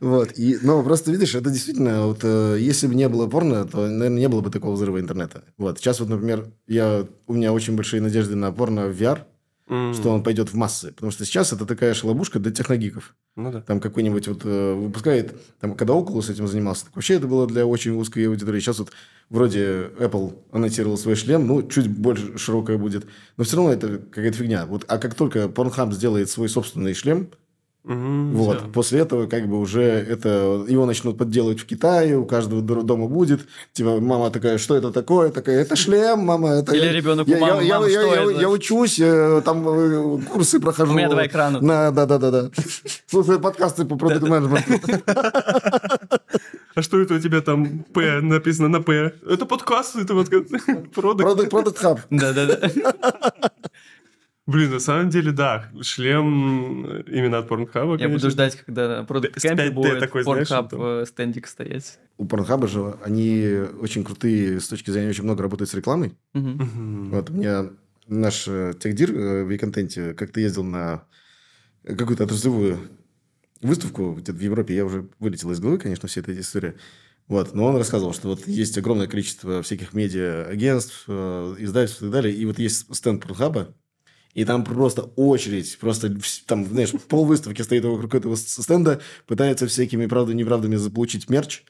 [0.00, 0.32] Вот.
[0.38, 4.18] И, но просто, видишь, это действительно, вот, э, если бы не было порно, то, наверное,
[4.18, 5.44] не было бы такого взрыва интернета.
[5.56, 5.78] Вот.
[5.78, 9.20] Сейчас вот, например, я, у меня очень большие надежды на порно в VR,
[9.68, 10.92] М, что он пойдет в массы.
[10.92, 13.14] Потому что сейчас это такая шалобушка для техногиков.
[13.36, 13.62] Ну да.
[13.62, 17.66] Там какой-нибудь вот э, выпускает, там, когда Oculus этим занимался, так вообще это было для
[17.66, 18.60] очень узкой аудитории.
[18.60, 18.92] Сейчас вот
[19.30, 23.06] вроде Apple анонсировал свой шлем, ну, чуть больше широкая будет.
[23.36, 24.66] Но все равно это какая-то фигня.
[24.66, 27.30] Вот, а как только Pornhub сделает свой собственный шлем,
[27.84, 28.68] Мгм, вот, всё.
[28.68, 33.46] после этого как бы уже это его начнут подделывать в Китае, у каждого дома будет.
[33.74, 35.28] Типа мама такая, что это такое?
[35.30, 36.48] Такая, это шлем, мама.
[36.54, 39.42] Это Или я- ребенок у я, мамы, я, «Мама, я, я- это?» я учусь, э,
[39.44, 40.92] там э, курсы прохожу.
[40.92, 41.60] У меня два экрана.
[41.60, 42.50] На, да, да, да, да.
[43.06, 44.88] Слушай, подкасты по продукт менеджменту.
[46.74, 49.12] А что это у тебя там П написано на П?
[49.28, 50.28] Это подкаст, это вот.
[50.94, 52.00] Продукт продукт хаб.
[52.10, 52.70] Да-да-да.
[54.46, 59.38] Блин, на самом деле, да, шлем э, именно от Порнхаба, Я буду ждать, когда продукт
[59.38, 60.68] С кемпе 5D будет такой, знаешь, там.
[60.72, 61.98] э, стендик стоять.
[62.18, 66.14] У Порнхаба же они очень крутые с точки зрения, очень много работают с рекламой.
[66.34, 67.70] Вот у меня
[68.06, 71.04] наш э, техдир в Виконтенте как-то ездил на
[71.84, 72.78] какую-то отраслевую
[73.62, 74.74] выставку где-то в Европе.
[74.74, 76.74] Я уже вылетел из головы, конечно, вся эта история.
[77.28, 82.12] Вот, но он рассказывал, что вот есть огромное количество всяких медиа-агентств, э, издательств и так
[82.12, 82.34] далее.
[82.34, 83.74] И вот есть стенд Порнхаба,
[84.34, 86.14] и там просто очередь, просто
[86.46, 91.62] там, знаешь, пол выставки стоит вокруг этого стенда, пытаются всякими правдами-неправдами заполучить мерч.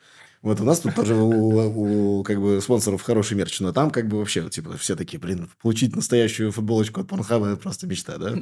[0.42, 4.08] Вот у нас тут тоже у, у, как бы спонсоров хороший мерч, но там как
[4.08, 8.34] бы вообще типа все такие, блин, получить настоящую футболочку от Порнхаба это просто мечта, да?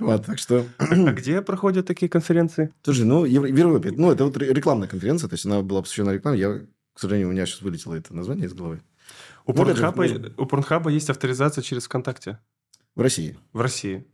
[0.00, 2.72] Вот, так что, А где проходят такие конференции?
[2.82, 6.10] слушай, ну в Европе, ну это вот ре- рекламная конференция, то есть она была посвящена
[6.10, 6.48] рекламе, я,
[6.94, 8.80] к сожалению, у меня сейчас вылетело это название из головы.
[9.46, 12.38] У Ну, Порнхаба, можно- у Порнхаба есть авторизация через ВКонтакте
[12.94, 13.36] В России.
[13.52, 14.06] в России.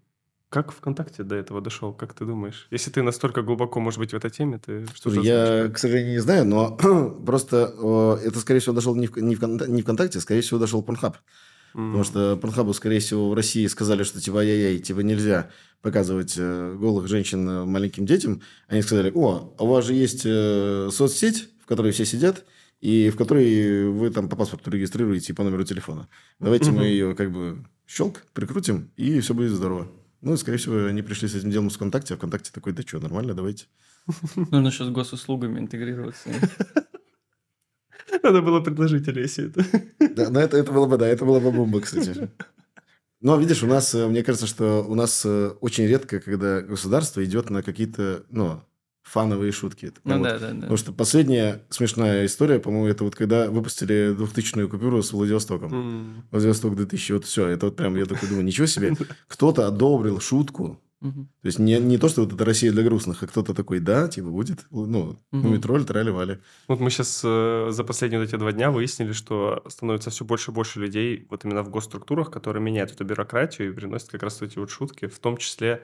[0.49, 2.69] Как ВКонтакте до этого дошел, как ты думаешь?
[2.71, 5.73] Если ты настолько глубоко, может быть, в этой теме, ты что-то я, знаешь?
[5.73, 6.77] к сожалению, не знаю, но
[7.27, 11.15] просто это, скорее всего, дошел не в, не, в, не ВКонтакте, скорее всего, дошел Pornhub.
[11.75, 11.91] М.
[11.93, 15.51] Потому что Порнхабу, скорее всего, в России сказали, что типа ай-яй-яй, типа нельзя
[15.83, 18.41] показывать э, голых женщин э, маленьким детям.
[18.67, 22.45] Они сказали, о, а у вас же есть э, соцсеть, в которой все сидят,
[22.81, 26.09] и в которой вы там по паспорту регистрируете и по номеру телефона.
[26.41, 26.81] Давайте Мгм.
[26.81, 29.89] мы ее как бы щелк, прикрутим, и все будет здорово.
[30.21, 32.83] Ну, и, скорее всего, они пришли с этим делом в ВКонтакте, а ВКонтакте такой, да
[32.83, 33.67] что, нормально, давайте.
[34.37, 36.29] Нужно еще с госуслугами интегрироваться.
[38.23, 39.65] Надо было предложить Олесе это.
[40.15, 42.31] Да, но это, это было бы, да, это было бы бомба, кстати.
[43.21, 47.25] Но, видишь, у нас, э, мне кажется, что у нас э, очень редко, когда государство
[47.25, 48.63] идет на какие-то, ну,
[49.07, 49.93] фановые шутки.
[50.05, 50.55] Ну вот- да, да, да.
[50.61, 55.73] Потому что последняя смешная история, по-моему, это вот когда выпустили 2000-ю купюру с Владивостоком.
[55.73, 56.25] М.
[56.31, 57.47] Владивосток 2000, вот все.
[57.49, 58.95] Это вот прям, я такой думаю, ничего себе.
[59.29, 60.81] Кто-то одобрил шутку.
[61.03, 61.29] Мгм.
[61.43, 64.09] То есть не, не то, что вот это Россия для грустных, а кто-то такой, да,
[64.09, 65.53] типа будет, ну, Мгм.
[65.53, 66.39] метроль, трали-вали.
[66.69, 70.55] Вот мы сейчас за последние вот эти два дня выяснили, что становится все больше и
[70.55, 74.59] больше людей вот именно в госструктурах, которые меняют эту бюрократию и приносят как раз эти
[74.59, 75.79] вот шутки, в том числе э,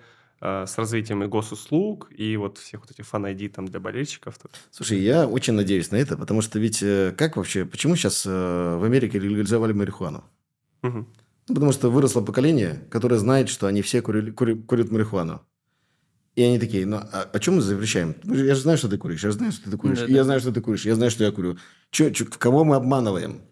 [0.66, 4.35] с развитием и госуслуг, и вот всех вот этих фан-айди там для болельщиков.
[4.70, 8.31] Слушай, я очень надеюсь на это, потому что ведь э, как вообще, почему сейчас э,
[8.81, 10.24] в Америке легализовали марихуану?
[10.83, 11.07] Мгм.
[11.48, 15.42] Ну, потому что выросло поколение, которое знает, что они все курили- кури- курят марихуану.
[16.35, 18.14] И они такие, ну, а, а чем мы запрещаем?
[18.24, 20.09] Же- Я же знаю, что ты куришь, я же знаю, что ты куришь, Да, и
[20.09, 20.14] да.
[20.14, 21.59] я знаю, что ты куришь, я знаю, что я курю.
[21.90, 23.42] Чё, чё, кого мы обманываем?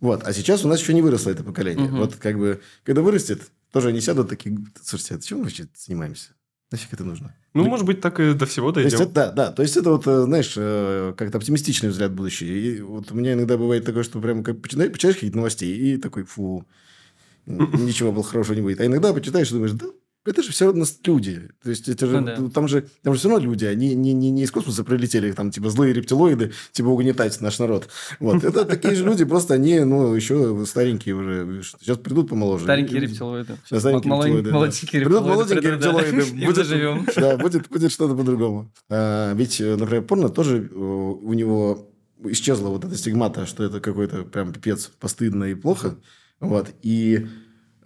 [0.00, 1.86] Вот, а сейчас у нас еще не выросло это поколение.
[1.88, 1.98] Мгм.
[1.98, 6.30] Вот как бы, когда вырастет, тоже они сядут такие, слушайте, а чем мы вообще занимаемся?
[6.70, 7.34] Нафиг это нужно?
[7.54, 9.10] Ну, может быть, так и до всего То есть, дойдем.
[9.10, 9.52] это, да, да.
[9.52, 12.50] То есть, это вот, э, знаешь, э, как-то оптимистичный взгляд в будущее.
[12.50, 15.96] И вот у меня иногда бывает такое, что прям как почитаешь, почитаешь какие-то новостей, и
[15.98, 16.64] такой, фу,
[17.46, 18.80] ничего было хорошего не будет.
[18.80, 19.86] А иногда почитаешь и думаешь, да,
[20.24, 21.48] это же все равно люди.
[21.62, 22.50] То есть, это же, Ну да.
[22.50, 23.64] там же, там же все равно люди.
[23.64, 27.88] Они не, не, не из космоса прилетели, там, типа, злые рептилоиды, типа, угнетать наш народ.
[28.20, 28.44] Вот.
[28.44, 31.62] Это такие же люди, просто они, ну, еще старенькие уже.
[31.80, 32.64] Сейчас придут помоложе.
[32.64, 33.56] Старенькие рептилоиды.
[33.70, 34.52] Да, старенькие рептилоиды.
[34.52, 36.46] Молоденькие Придут молоденькие рептилоиды.
[36.46, 37.06] Будет- заживем.
[37.16, 38.72] Да, будет, будет что-то по-другому.
[38.88, 41.88] А, ведь, например, порно тоже э, у него
[42.24, 45.96] исчезла вот эта стигмата, что это какой-то прям пипец постыдно и плохо.
[46.40, 46.68] Вот.
[46.82, 47.26] И,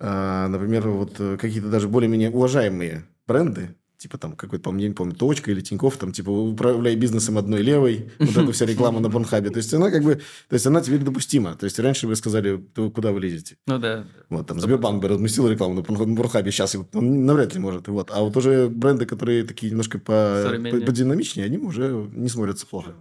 [0.00, 5.14] например, вот э, какие-то даже более-менее уважаемые бренды, типа там какой-то, по-моему, я не помню,
[5.14, 9.50] Точка или Тинькофф, там, типа, управляй бизнесом одной левой, вот эта вся реклама на Порнхабе.
[9.50, 11.54] То есть, она как бы, то есть, она теперь допустима.
[11.54, 13.56] То есть, раньше вы сказали, «Да куда вы лезете?
[13.66, 14.04] Ну да.
[14.28, 17.88] Вот, там, Сбербанк бы разместил рекламу на Порнхабе, сейчас он навряд ли может.
[17.88, 18.10] Вот.
[18.10, 22.94] А вот уже бренды, которые такие немножко по, по- подинамичнее, они уже не смотрятся плохо.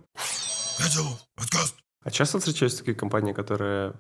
[2.04, 3.94] А часто встречаются такие компании, которые,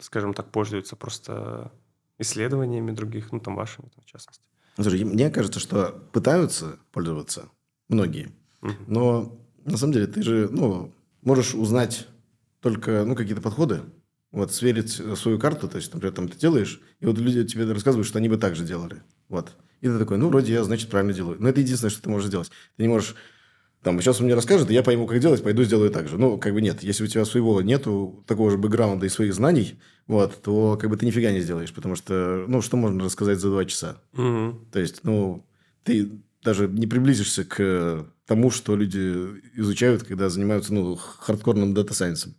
[0.00, 1.72] скажем так, пользуются просто
[2.18, 4.42] исследованиями других, ну, там, вашими, там, в частности.
[4.76, 7.48] Слушай, мне кажется, что пытаются пользоваться
[7.88, 8.84] многие, Мгм.
[8.86, 12.08] но на самом деле ты же ну, можешь узнать
[12.60, 13.82] только ну, какие-то подходы,
[14.32, 18.06] вот, сверить свою карту, то есть, например, там ты делаешь, и вот люди тебе рассказывают,
[18.08, 19.02] что они бы так же делали.
[19.28, 19.52] Вот.
[19.80, 21.36] И ты такой, ну, вроде я, значит, правильно делаю.
[21.40, 22.50] Но это единственное, что ты можешь сделать.
[22.76, 23.14] Ты не можешь
[23.84, 26.16] там, сейчас он мне расскажет, и я пойму, как делать, пойду сделаю так же.
[26.16, 26.82] Ну, как бы нет.
[26.82, 30.96] Если у тебя своего нету, такого же бэкграунда и своих знаний, вот, то как бы
[30.96, 31.72] ты нифига не сделаешь.
[31.72, 33.98] Потому что, ну, что можно рассказать за два часа?
[34.12, 34.66] Мгм.
[34.72, 35.46] То есть, ну,
[35.82, 36.10] ты
[36.42, 42.34] даже не приблизишься к тому, что люди изучают, когда занимаются, ну, хардкорным data science ом.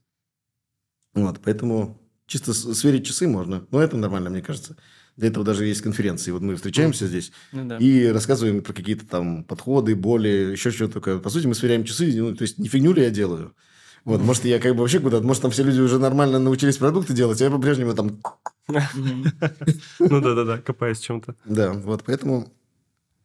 [1.13, 3.67] Вот, поэтому чисто сверить часы можно.
[3.69, 4.77] Но это нормально, мне кажется.
[5.17, 6.31] Для этого даже есть конференции.
[6.31, 7.77] Вот мы встречаемся здесь Ну да.
[7.77, 11.19] и рассказываем про какие-то там подходы, боли, еще что-то такое.
[11.19, 13.55] По сути, мы сверяем часы, ну, то есть, не фигню ли я делаю?
[14.03, 17.13] Вот, может, я как бы вообще куда-то, может, там все люди уже нормально научились продукты
[17.13, 18.19] делать, а я по-прежнему там...
[18.67, 21.35] Ну да-да-да, копаясь в чем-то.
[21.45, 22.53] Да, вот, поэтому,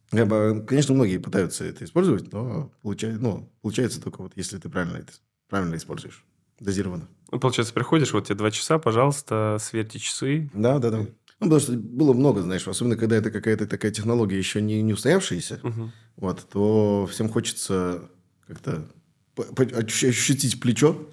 [0.09, 5.11] конечно, многие пытаются это использовать, но получается, ну, получается только вот, если ты правильно это
[5.49, 6.25] правильно используешь,
[6.59, 7.07] дозированно.
[7.31, 10.49] Ну, получается, приходишь, вот тебе два часа, пожалуйста, сверьте часы.
[10.53, 11.05] Да, да, да.
[11.41, 14.93] Ну, потому что было много, знаешь, особенно когда это какая-то такая технология еще не, не
[14.93, 15.91] устоявшаяся, Мгм.
[16.15, 18.09] вот, то всем хочется
[18.47, 18.87] как-то
[19.35, 21.09] ощутить плечо.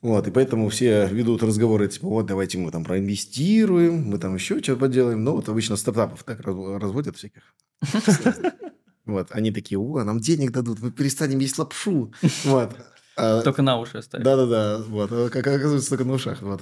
[0.00, 4.62] Вот, и поэтому все ведут разговоры, типа, вот, давайте мы там проинвестируем, мы там еще
[4.62, 5.24] что-то поделаем.
[5.24, 7.42] Ну, вот обычно стартапов так раз- разводят всяких.
[9.04, 12.12] Вот, они такие, о, нам денег дадут, мы перестанем есть лапшу.
[12.44, 12.76] Вот.
[13.16, 14.22] А- Только на уши оставить.
[14.22, 15.10] да-да-да, вот.
[15.10, 16.42] А Как оказывается, только на ушах.
[16.42, 16.60] Вот.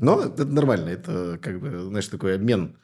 [0.00, 0.88] Но это нормально.
[0.90, 2.76] Это как бы, знаешь, такой обмен.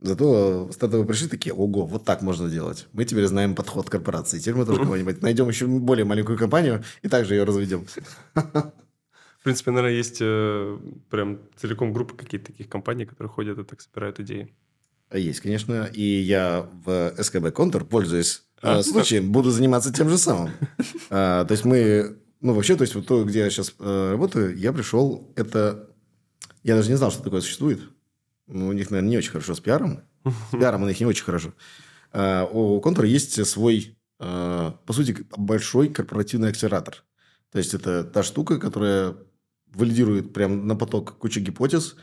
[0.00, 2.86] Зато стартапы пришли такие, ого, вот так можно делать.
[2.92, 4.38] Мы теперь знаем подход корпорации.
[4.38, 7.86] Теперь мы тоже кого-нибудь найдем еще более маленькую компанию и также ее разведем.
[8.34, 13.80] В принципе, наверное, есть э, прям целиком группа какие-то таких компаний, которые ходят и так
[13.80, 14.52] собирают идеи.
[15.12, 15.88] Есть, конечно.
[15.92, 18.80] И я в СКБ Контур, пользуясь А.
[18.80, 20.50] э, случаем, буду заниматься тем же самым.
[21.10, 22.18] А, То есть мы...
[22.40, 25.88] Ну, вообще, то есть вот то, где я сейчас работаю, я пришел, это...
[26.66, 27.78] Я даже не знал, что такое существует.
[28.48, 30.00] Ну, У них, наверное, не очень хорошо с пиаром.
[30.24, 31.54] С пиаром у них не очень хорошо.
[32.10, 37.04] А, У Контура есть свой, а, по сути, большой корпоративный акселератор.
[37.52, 39.14] То есть, это та штука, которая
[39.74, 41.94] валидирует прям на поток кучу гипотез,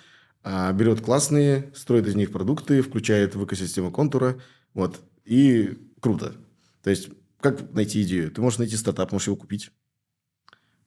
[0.43, 4.41] а, берет классные, строит из них продукты, включает в экосистему контура.
[4.73, 5.01] Вот.
[5.25, 6.37] И круто.
[6.83, 7.09] То есть,
[7.41, 8.31] как найти идею?
[8.31, 9.71] Ты можешь найти стартап, можешь его купить.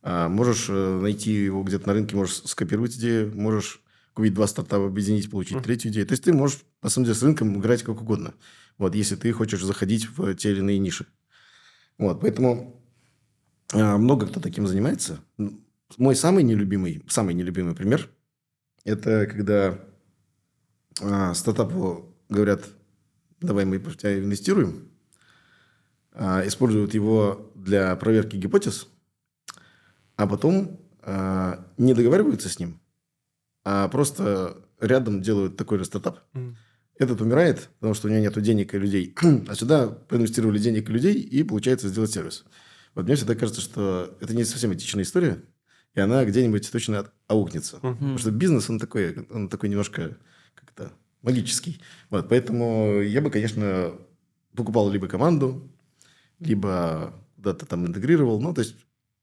[0.08, 3.82] А, можешь э, найти его где-то на рынке, можешь скопировать идею, можешь
[4.14, 6.06] купить два стартапа, объединить, получить третью идею.
[6.06, 8.32] То есть, ты можешь, на самом деле, с рынком играть как угодно.
[8.78, 11.06] Вот, если ты хочешь заходить в те или иные ниши.
[11.98, 12.80] Вот, поэтому
[13.72, 15.18] а, много кто таким занимается.
[15.98, 18.08] Мой самый нелюбимый, самый нелюбимый пример–
[18.84, 19.80] это когда
[21.02, 22.62] а, стартапу говорят,
[23.40, 24.88] давай мы в тебя инвестируем,
[26.12, 28.86] а, используют его для проверки гипотез,
[30.16, 32.80] а потом а, не договариваются с ним,
[33.64, 36.20] а просто рядом делают такой же стартап.
[36.32, 36.56] Мгм.
[36.98, 39.14] Этот умирает, потому что у него нет денег и людей.
[39.48, 42.44] А сюда проинвестировали денег и людей, и получается сделать сервис.
[42.94, 45.42] Вот мне всегда кажется, что это не совсем этичная история,
[45.94, 47.76] и она где-нибудь точно аукнется.
[47.82, 47.94] Мгм.
[47.94, 50.16] Потому что бизнес, он такой, он такой немножко
[50.54, 51.80] как-то магический.
[52.08, 53.92] Вот, поэтому я бы, конечно,
[54.54, 55.70] покупал либо команду,
[56.38, 58.40] либо куда-то там интегрировал.
[58.40, 58.74] Ну, то есть,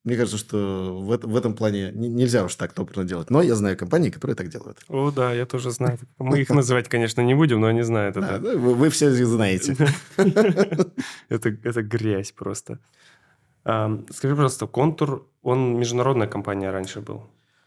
[0.03, 3.29] мне кажется, что в, это- в этом плане не- нельзя уж так топорно делать.
[3.29, 4.77] Но я знаю компании, которые так делают.
[4.89, 5.97] О, да, я тоже знаю.
[6.19, 8.39] Мы их называть, конечно, не будем, но они знают это.
[8.39, 9.75] да, вы, вы все знаете.
[11.29, 12.79] Это, это грязь просто.
[13.63, 17.21] Скажи, пожалуйста, Контур, он международная компания раньше был?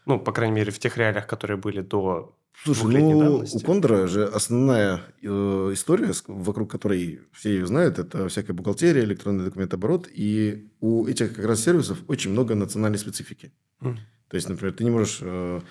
[0.07, 3.57] Ну, по крайней мере, в тех реалиях, которые были до Слушай, ну, давности.
[3.57, 5.27] у Кондора же основная э,
[5.73, 10.07] история, вокруг которой все ее знают, это всякая бухгалтерия, электронный документооборот.
[10.11, 13.51] И у этих как раз сервисов очень много национальной специфики.
[13.81, 13.99] Мгм.
[14.29, 15.61] То есть, например, ты не можешь э,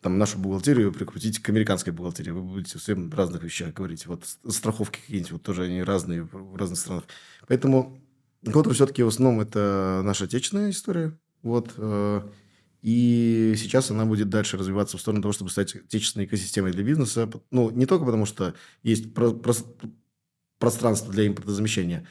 [0.00, 2.30] там нашу бухгалтерию прикрутить к американской бухгалтерии.
[2.30, 4.06] Вы будете совсем разных вещах говорить.
[4.06, 7.04] Вот страховки какие-нибудь, вот тоже они разные в разных странах.
[7.48, 8.00] Поэтому
[8.52, 11.18] Контур все-таки в основном это наша отечественная история.
[11.42, 11.74] Вот.
[11.76, 12.22] э,
[12.86, 17.28] И сейчас она будет дальше развиваться в сторону того, чтобы стать отечественной экосистемой для бизнеса.
[17.50, 19.66] Ну, не только потому, что есть про- прос-
[20.60, 22.06] пространство для импортозамещения,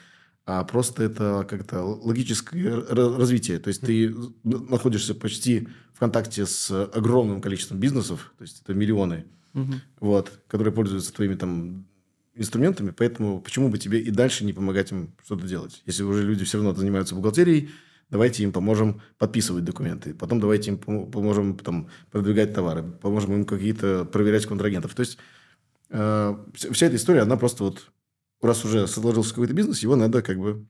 [0.45, 3.59] а просто это как-то логическое развитие.
[3.59, 9.27] То есть ты находишься почти в контакте с огромным количеством бизнесов, то есть это миллионы,
[9.53, 9.79] Мгм.
[10.01, 11.85] вот, которые пользуются твоими там
[12.33, 15.81] инструментами, поэтому почему бы тебе и дальше не помогать им что-то делать?
[15.85, 17.69] Если уже люди все равно занимаются бухгалтерией,
[18.09, 23.45] давайте им поможем подписывать документы, потом давайте им помо- поможем там, продвигать товары, поможем им
[23.45, 24.93] какие-то проверять контрагентов.
[24.95, 25.17] То есть
[25.89, 27.91] э, вся, эта история, она просто вот,
[28.41, 30.65] раз уже сложился какой-то бизнес, его надо как бы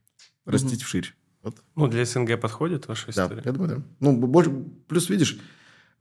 [0.45, 1.13] растить вширь.
[1.43, 1.56] Вот.
[1.76, 3.41] Ну, для СНГ подходит ваша Да, история?
[3.45, 3.84] я думаю, да.
[4.00, 4.52] Ну, больше,
[4.88, 5.38] плюс, видишь,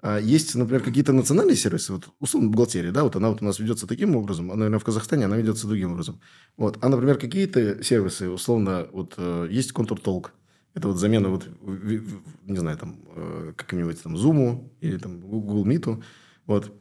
[0.00, 3.58] а, есть, например, какие-то национальные сервисы, вот, условно, бухгалтерия, да, вот она вот у нас
[3.58, 6.20] ведется таким образом, а, наверное, в Казахстане она ведется другим образом.
[6.56, 6.78] Вот.
[6.80, 10.32] А, например, какие-то сервисы, условно, вот э, есть контур толк,
[10.74, 16.02] это вот замена, вот, не знаю, там, э, каким-нибудь там Zoom или там Google Meet,
[16.46, 16.72] вот.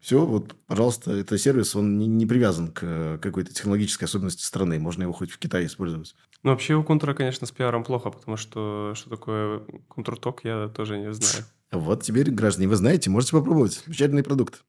[0.00, 4.78] Все, вот, пожалуйста, это сервис, он не, не привязан к э, какой-то технологической особенности страны.
[4.78, 6.14] Можно его хоть в Китае использовать.
[6.44, 10.98] Ну, вообще у Контура, конечно, с пиаром плохо, потому что что такое Контур-ток, я тоже
[10.98, 11.44] не знаю.
[11.70, 13.82] Вот теперь, граждане, вы знаете, можете попробовать.
[13.84, 14.64] Замечательный продукт.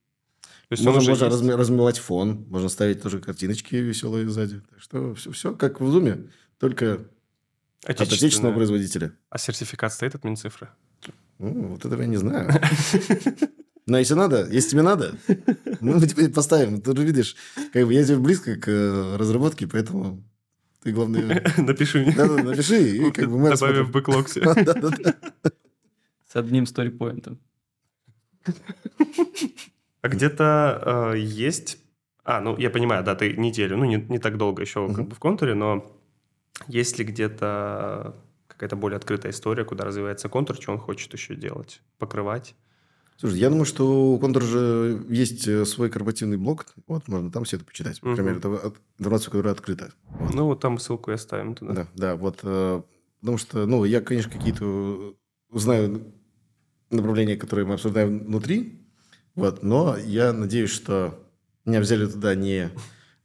[0.68, 4.62] То есть можно можно разми- размывать фон, можно ставить тоже картиночки веселые сзади.
[4.70, 7.08] Так что все, все как в Зуме, только
[7.84, 8.54] от отечественного Отечественное.
[8.56, 9.12] производителя.
[9.30, 10.70] А сертификат стоит от Минцифры?
[11.38, 12.50] Ну, вот этого я не знаю.
[13.86, 15.16] Но если надо, если тебе надо,
[15.80, 16.82] мы тебе поставим.
[16.82, 17.36] Ты же видишь,
[17.74, 20.22] как бы я тебе близко к э, разработке, поэтому
[20.84, 22.14] ты, главное, Напиши мне.
[22.16, 24.30] да-да, напиши, и как бы мы Добавим в бэклог.
[26.28, 27.40] С одним сторипоинтом.
[30.02, 31.80] А где-то э, есть...
[32.24, 35.16] А, ну, я понимаю, да, ты неделю, ну, не, не так долго еще как бы
[35.16, 35.99] в контуре, но
[36.68, 38.16] есть ли где-то
[38.48, 41.82] какая-то более открытая история, куда развивается контур, что он хочет еще делать?
[41.98, 42.56] Покрывать?
[43.18, 46.68] Слушай, я думаю, что у Контур же есть э, свой корпоративный блог.
[46.88, 48.00] Вот, можно там все это почитать.
[48.00, 49.92] По крайней мере, это информацию, которая открыта.
[50.34, 51.74] Ну, вот там ссылку и оставим туда.
[51.74, 52.40] Да, да, вот.
[52.44, 52.82] э,
[53.20, 55.16] Потому что, ну, я, конечно, какие-то
[55.52, 56.14] знаю
[56.90, 58.82] направления, которые мы обсуждаем внутри,
[59.36, 61.20] вот, но я надеюсь, что
[61.66, 62.72] меня взяли туда не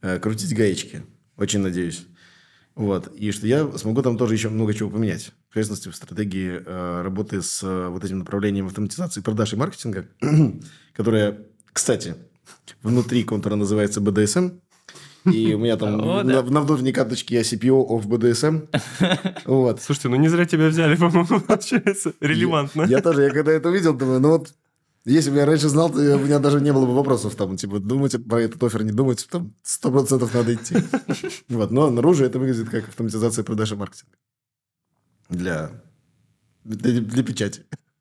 [0.00, 1.02] э, крутить гаечки.
[1.36, 2.06] Очень надеюсь.
[2.74, 3.12] Вот.
[3.14, 5.30] И что я смогу там тоже еще много чего поменять.
[5.50, 10.06] В частности, в стратегии э, работы с э, вот этим направлением автоматизации продаж и маркетинга,
[10.92, 11.38] которая,
[11.72, 12.16] кстати,
[12.82, 14.58] внутри контура называется BDSM.
[15.32, 16.42] И у меня там О, на, да.
[16.42, 18.68] на внутренней карточке я CPO of BDSM.
[19.46, 19.80] Вот.
[19.80, 22.12] Слушайте, ну не зря тебя взяли, по-моему, получается.
[22.20, 22.82] Релевантно.
[22.82, 24.52] Я тоже, я когда это увидел, думаю, ну вот,
[25.04, 27.78] если бы я раньше знал, то у меня даже не было бы вопросов там, типа,
[27.78, 30.76] думать про этот офер, не думать, там, сто процентов надо идти.
[31.48, 34.16] Вот, но наружу это выглядит как автоматизация продаж и маркетинга.
[35.28, 35.70] Для,
[36.64, 37.66] для, для печати.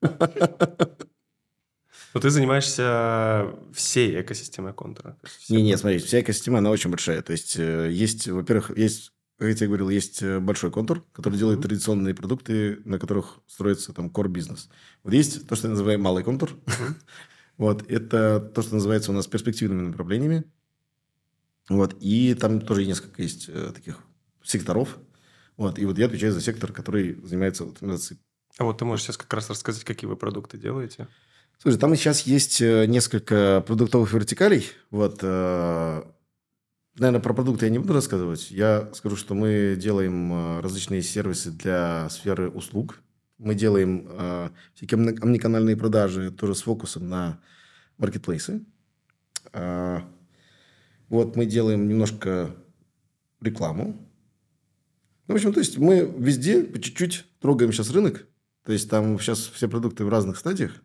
[2.14, 5.18] Но ты занимаешься всей экосистемой контура.
[5.48, 7.22] Не, не, смотри, вся экосистема, она очень большая.
[7.22, 11.38] То есть, э, есть, во-первых, есть, как я тебе говорил, есть э, большой контур, который
[11.38, 14.68] делает традиционные продукты, на которых строится там core бизнес.
[15.02, 16.50] Вот есть то, что я называю малый контур.
[17.56, 20.42] Вот, это то, что называется у нас перспективными направлениями.
[21.68, 24.00] Вот, и там тоже несколько есть э, таких
[24.42, 24.98] секторов.
[25.56, 28.20] Вот, и вот я отвечаю за сектор, который занимается автоматизацией
[28.58, 31.06] А вот ты можешь сейчас как раз рассказать, какие вы продукты делаете.
[31.58, 34.66] Слушай, там сейчас есть э, несколько продуктовых вертикалей.
[34.90, 35.20] Вот,
[36.96, 38.50] наверное, про продукты я не буду рассказывать.
[38.50, 43.02] Я скажу, что мы делаем э, различные сервисы для сферы услуг.
[43.38, 47.40] Мы делаем э, всякие омни- омниканальные продажи тоже с фокусом на
[47.98, 48.64] маркетплейсы.
[49.52, 50.02] А,
[51.08, 52.54] Вот мы делаем немножко
[53.40, 53.96] рекламу.
[55.26, 58.26] Ну, в общем, то есть мы везде по чуть-чуть трогаем сейчас рынок.
[58.64, 60.82] То есть там сейчас все продукты в разных стадиях.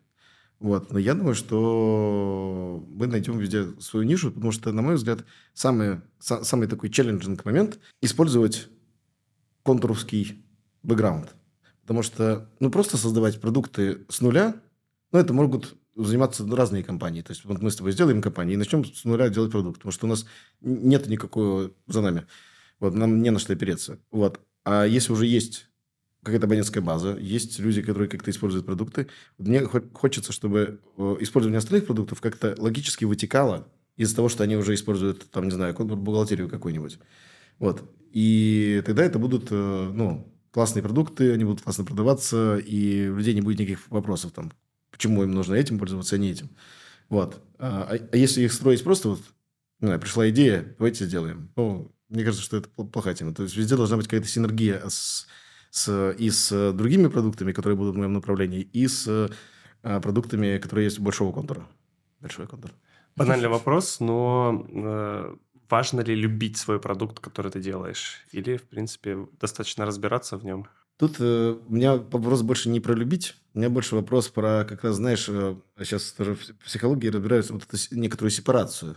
[0.60, 0.92] Вот.
[0.92, 5.24] Но я думаю, что мы найдем везде свою нишу, потому что, на мой взгляд,
[5.54, 8.68] самый, са- самый такой челленджинг момент– использовать
[9.62, 10.44] контуровский
[10.82, 11.34] бэкграунд.
[11.80, 14.60] Потому что, ну, просто создавать продукты с нуля,
[15.12, 17.22] ну, это могут заниматься разные компании.
[17.22, 19.78] То есть, вот мы с тобой сделаем компанию и начнем с нуля делать продукт.
[19.78, 20.26] Потому что у нас
[20.60, 22.26] нет никакого за нами.
[22.80, 23.98] Вот, нам не на что опереться.
[24.10, 24.40] Вот.
[24.64, 25.69] А если уже есть
[26.22, 29.08] какая-то абонентская база, есть люди, которые как-то используют продукты,
[29.38, 34.74] мне хочется, чтобы э, использование остальных продуктов как-то логически вытекало из-за того, что они уже
[34.74, 36.98] используют, там, не знаю, бухгалтерию какую-нибудь.
[37.58, 37.82] Вот.
[38.12, 43.34] И тогда это будут, э, ну, классные продукты, они будут классно продаваться, и у людей
[43.34, 44.52] не будет никаких вопросов там,
[44.90, 46.50] почему им нужно этим пользоваться, а не этим.
[47.08, 47.42] Вот.
[47.58, 49.20] А, а если их строить просто вот,
[49.80, 51.50] не знаю, пришла идея, давайте сделаем.
[51.56, 53.32] Ну, мне кажется, что это плохая тема.
[53.32, 55.26] То есть, везде должна быть какая-то синергия с,
[55.70, 59.30] с, и с другими продуктами, которые будут в моем направлении, и с
[59.82, 61.66] а, продуктами, которые есть у большого контура.
[62.20, 62.70] Большой контур.
[63.16, 65.34] Банальный вопрос, но э,
[65.68, 68.24] важно ли любить свой продукт, который ты делаешь?
[68.32, 70.68] Или, в принципе, достаточно разбираться в нем?
[70.96, 74.84] Тут э, у меня вопрос больше не про любить, у меня больше вопрос про, как
[74.84, 78.96] раз, знаешь, э, сейчас тоже в психологии разбираются вот эту некоторую сепарацию.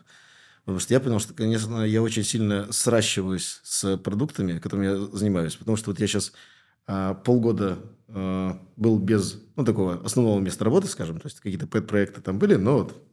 [0.66, 5.56] Потому что я понял, что, конечно, я очень сильно сращиваюсь с продуктами, которыми я занимаюсь.
[5.56, 6.36] Потому что вот я сейчас а,
[6.86, 7.80] полгода
[8.16, 11.20] а, был без ну, такого основного места работы, скажем.
[11.20, 13.04] То есть, какие-то пэт-проекты там были, но вот.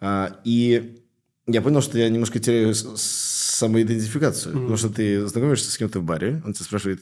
[0.00, 1.02] А, и
[1.46, 4.54] я понял, что я немножко теряю самоидентификацию.
[4.54, 4.60] Mm-hmm.
[4.60, 7.00] Потому что ты знакомишься с кем-то в баре, он тебя спрашивает,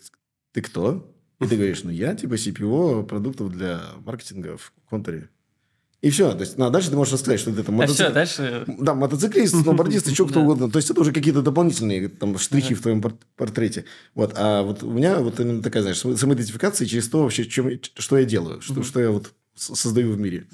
[0.53, 1.15] ты кто?
[1.41, 5.31] И ты говоришь, ну, я типа CPO продуктов для маркетинга в контуре.
[6.01, 6.33] И все.
[6.33, 8.03] То есть, ну, а дальше ты можешь рассказать, что ты там мотоцикл...
[8.03, 8.65] А все, дальше...
[8.67, 10.71] Да, мотоциклист, сноубордист что кто угодно.
[10.71, 13.03] То есть, это уже какие-то дополнительные там штрихи в твоем
[13.37, 13.85] портрете.
[14.15, 14.35] Вот.
[14.37, 18.25] А вот у меня вот именно такая, знаешь, самоидентификация через то вообще, чем, что я
[18.25, 20.47] делаю, что, что я вот создаю в мире.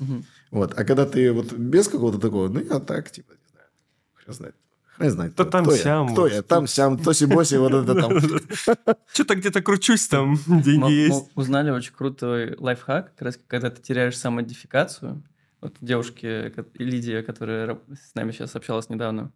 [0.51, 0.73] Вот.
[0.79, 3.69] А когда ты вот без какого-то такого, ну, я так, типа, не знаю,
[4.15, 4.55] хрен знает.
[4.97, 5.35] Хрен знает.
[5.35, 6.13] То там сям.
[6.13, 6.43] Кто я?
[6.43, 8.19] Там сям, тоси-боси, вот это там.
[9.13, 11.31] Что-то где-то кручусь там, деньги есть.
[11.35, 15.23] Узнали очень крутой лайфхак, как раз когда ты теряешь самоидентификацию,
[15.65, 19.33] вот девушке Лидия, которая с нами сейчас общалась недавно,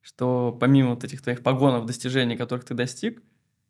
[0.00, 3.22] что помимо вот этих твоих погонов, достижений, которых ты достиг,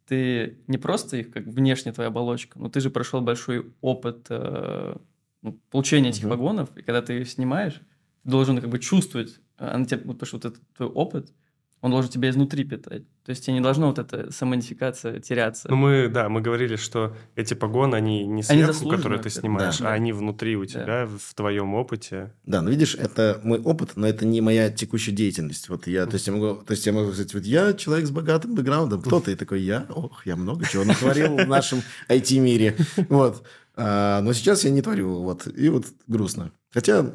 [0.06, 4.96] ты не просто их как внешне твоя оболочка, но ты же прошел большой опыт э,
[5.42, 6.30] ну, получения этих uh-huh.
[6.30, 7.80] погонов, и когда ты их снимаешь,
[8.24, 11.32] ты должен как бы чувствовать, а, она тебе, потому что вот этот твой опыт,
[11.80, 13.04] он должен тебя изнутри питать.
[13.24, 15.68] То есть тебе не должно вот эта самоидентификация теряться.
[15.70, 19.78] Ну, мы, да, мы говорили, что эти погоны, они не сверху, они которые ты снимаешь,
[19.78, 19.90] да.
[19.90, 21.06] а они внутри у тебя, да.
[21.06, 22.32] в твоем опыте.
[22.44, 25.68] Да, ну видишь, это мой опыт, но это не моя текущая деятельность.
[25.68, 28.10] Вот я, то есть я могу, то есть я могу сказать, вот я человек с
[28.10, 29.32] богатым бэкграундом, кто ты?
[29.32, 32.76] И такой, я, ох, я много чего натворил в нашем IT-мире.
[33.08, 33.42] Вот.
[33.76, 35.46] А, но сейчас я не творю, вот.
[35.46, 36.52] И вот грустно.
[36.72, 37.12] Хотя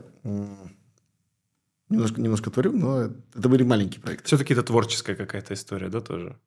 [1.90, 4.28] немножко, немножко творю, но это были маленькие проекты.
[4.28, 6.38] Все-таки это творческая какая-то история, да, тоже?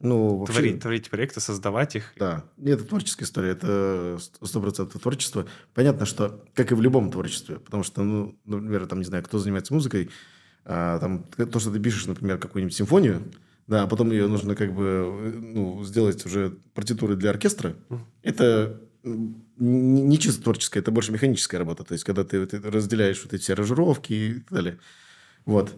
[0.00, 0.52] Ну, вообще...
[0.52, 2.12] Творить, творить проекты, создавать их.
[2.16, 5.46] Да, это творческая история, это сто процентов творчество.
[5.72, 9.38] Понятно, что, как и в любом творчестве, потому что, ну, например, там, не знаю, кто
[9.38, 10.10] занимается музыкой,
[10.64, 13.22] а, там, то, что ты пишешь, например, какую-нибудь симфонию,
[13.66, 17.74] да, а потом ее нужно как бы ну, сделать уже партитуры для оркестра,
[18.22, 21.84] это не чисто творческая, это больше механическая работа.
[21.84, 24.78] То есть, когда ты, ты разделяешь вот эти все аранжировки и так далее.
[25.44, 25.72] Вот.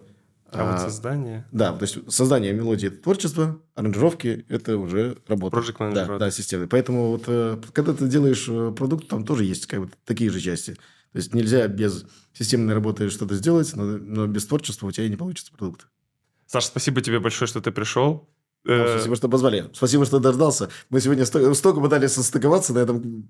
[0.51, 1.45] А, а вот создание?
[1.51, 5.57] Да, то есть создание мелодии– это творчество, аранжировки– это уже работа.
[5.57, 6.67] Project да, да, системы.
[6.67, 10.39] Поэтому вот, э, когда ты делаешь э, продукт, там тоже есть как бы такие же
[10.39, 10.73] части.
[11.11, 15.09] То есть нельзя без системной работы что-то сделать, но, но без творчества у тебя и
[15.09, 15.87] не получится продукт.
[16.47, 18.27] Саша, спасибо тебе большое, что ты пришел.
[18.69, 19.69] Э, спасибо, что позвали.
[19.73, 20.69] Спасибо, что дождался.
[20.89, 23.29] Мы сегодня столько пытались состыковаться на этом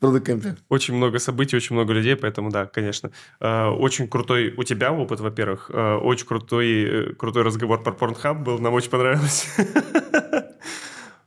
[0.00, 0.56] продакемпе.
[0.68, 3.10] Очень много событий, очень много людей, поэтому да, конечно.
[3.40, 5.70] Э, очень крутой у тебя опыт, во-первых.
[5.72, 9.46] Э, очень крутой, крутой разговор про Pornhub был, нам очень понравилось.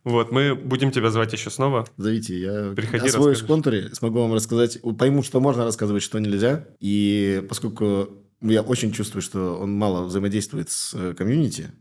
[0.04, 1.88] Вот, мы будем тебя звать еще снова.
[1.96, 6.68] Зовите, я Приходи, освоюсь в контуре, смогу вам рассказать, пойму, что можно рассказывать, что нельзя.
[6.82, 8.10] И поскольку
[8.42, 11.72] я очень чувствую, что он мало взаимодействует с комьюнити,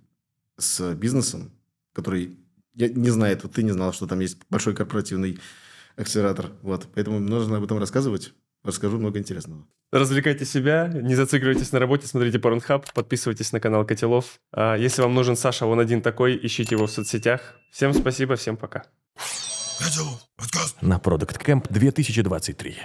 [0.59, 1.53] с бизнесом,
[1.93, 2.39] который
[2.75, 5.39] не знает, вот ты не знал, что там есть большой корпоративный
[5.97, 6.53] акселератор.
[6.63, 6.89] Вот.
[6.95, 8.33] Поэтому нужно об этом рассказывать.
[8.65, 9.67] Расскажу много интересного.
[9.91, 14.41] Развлекайте себя, не зацикливайтесь на работе, смотрите Pornhub, подписывайтесь на канал Котелов.
[14.53, 17.57] А если вам нужен Саша, он один такой, ищите его в соцсетях.
[17.71, 18.85] Всем спасибо, всем пока.
[20.81, 22.77] На Product Camp 2023.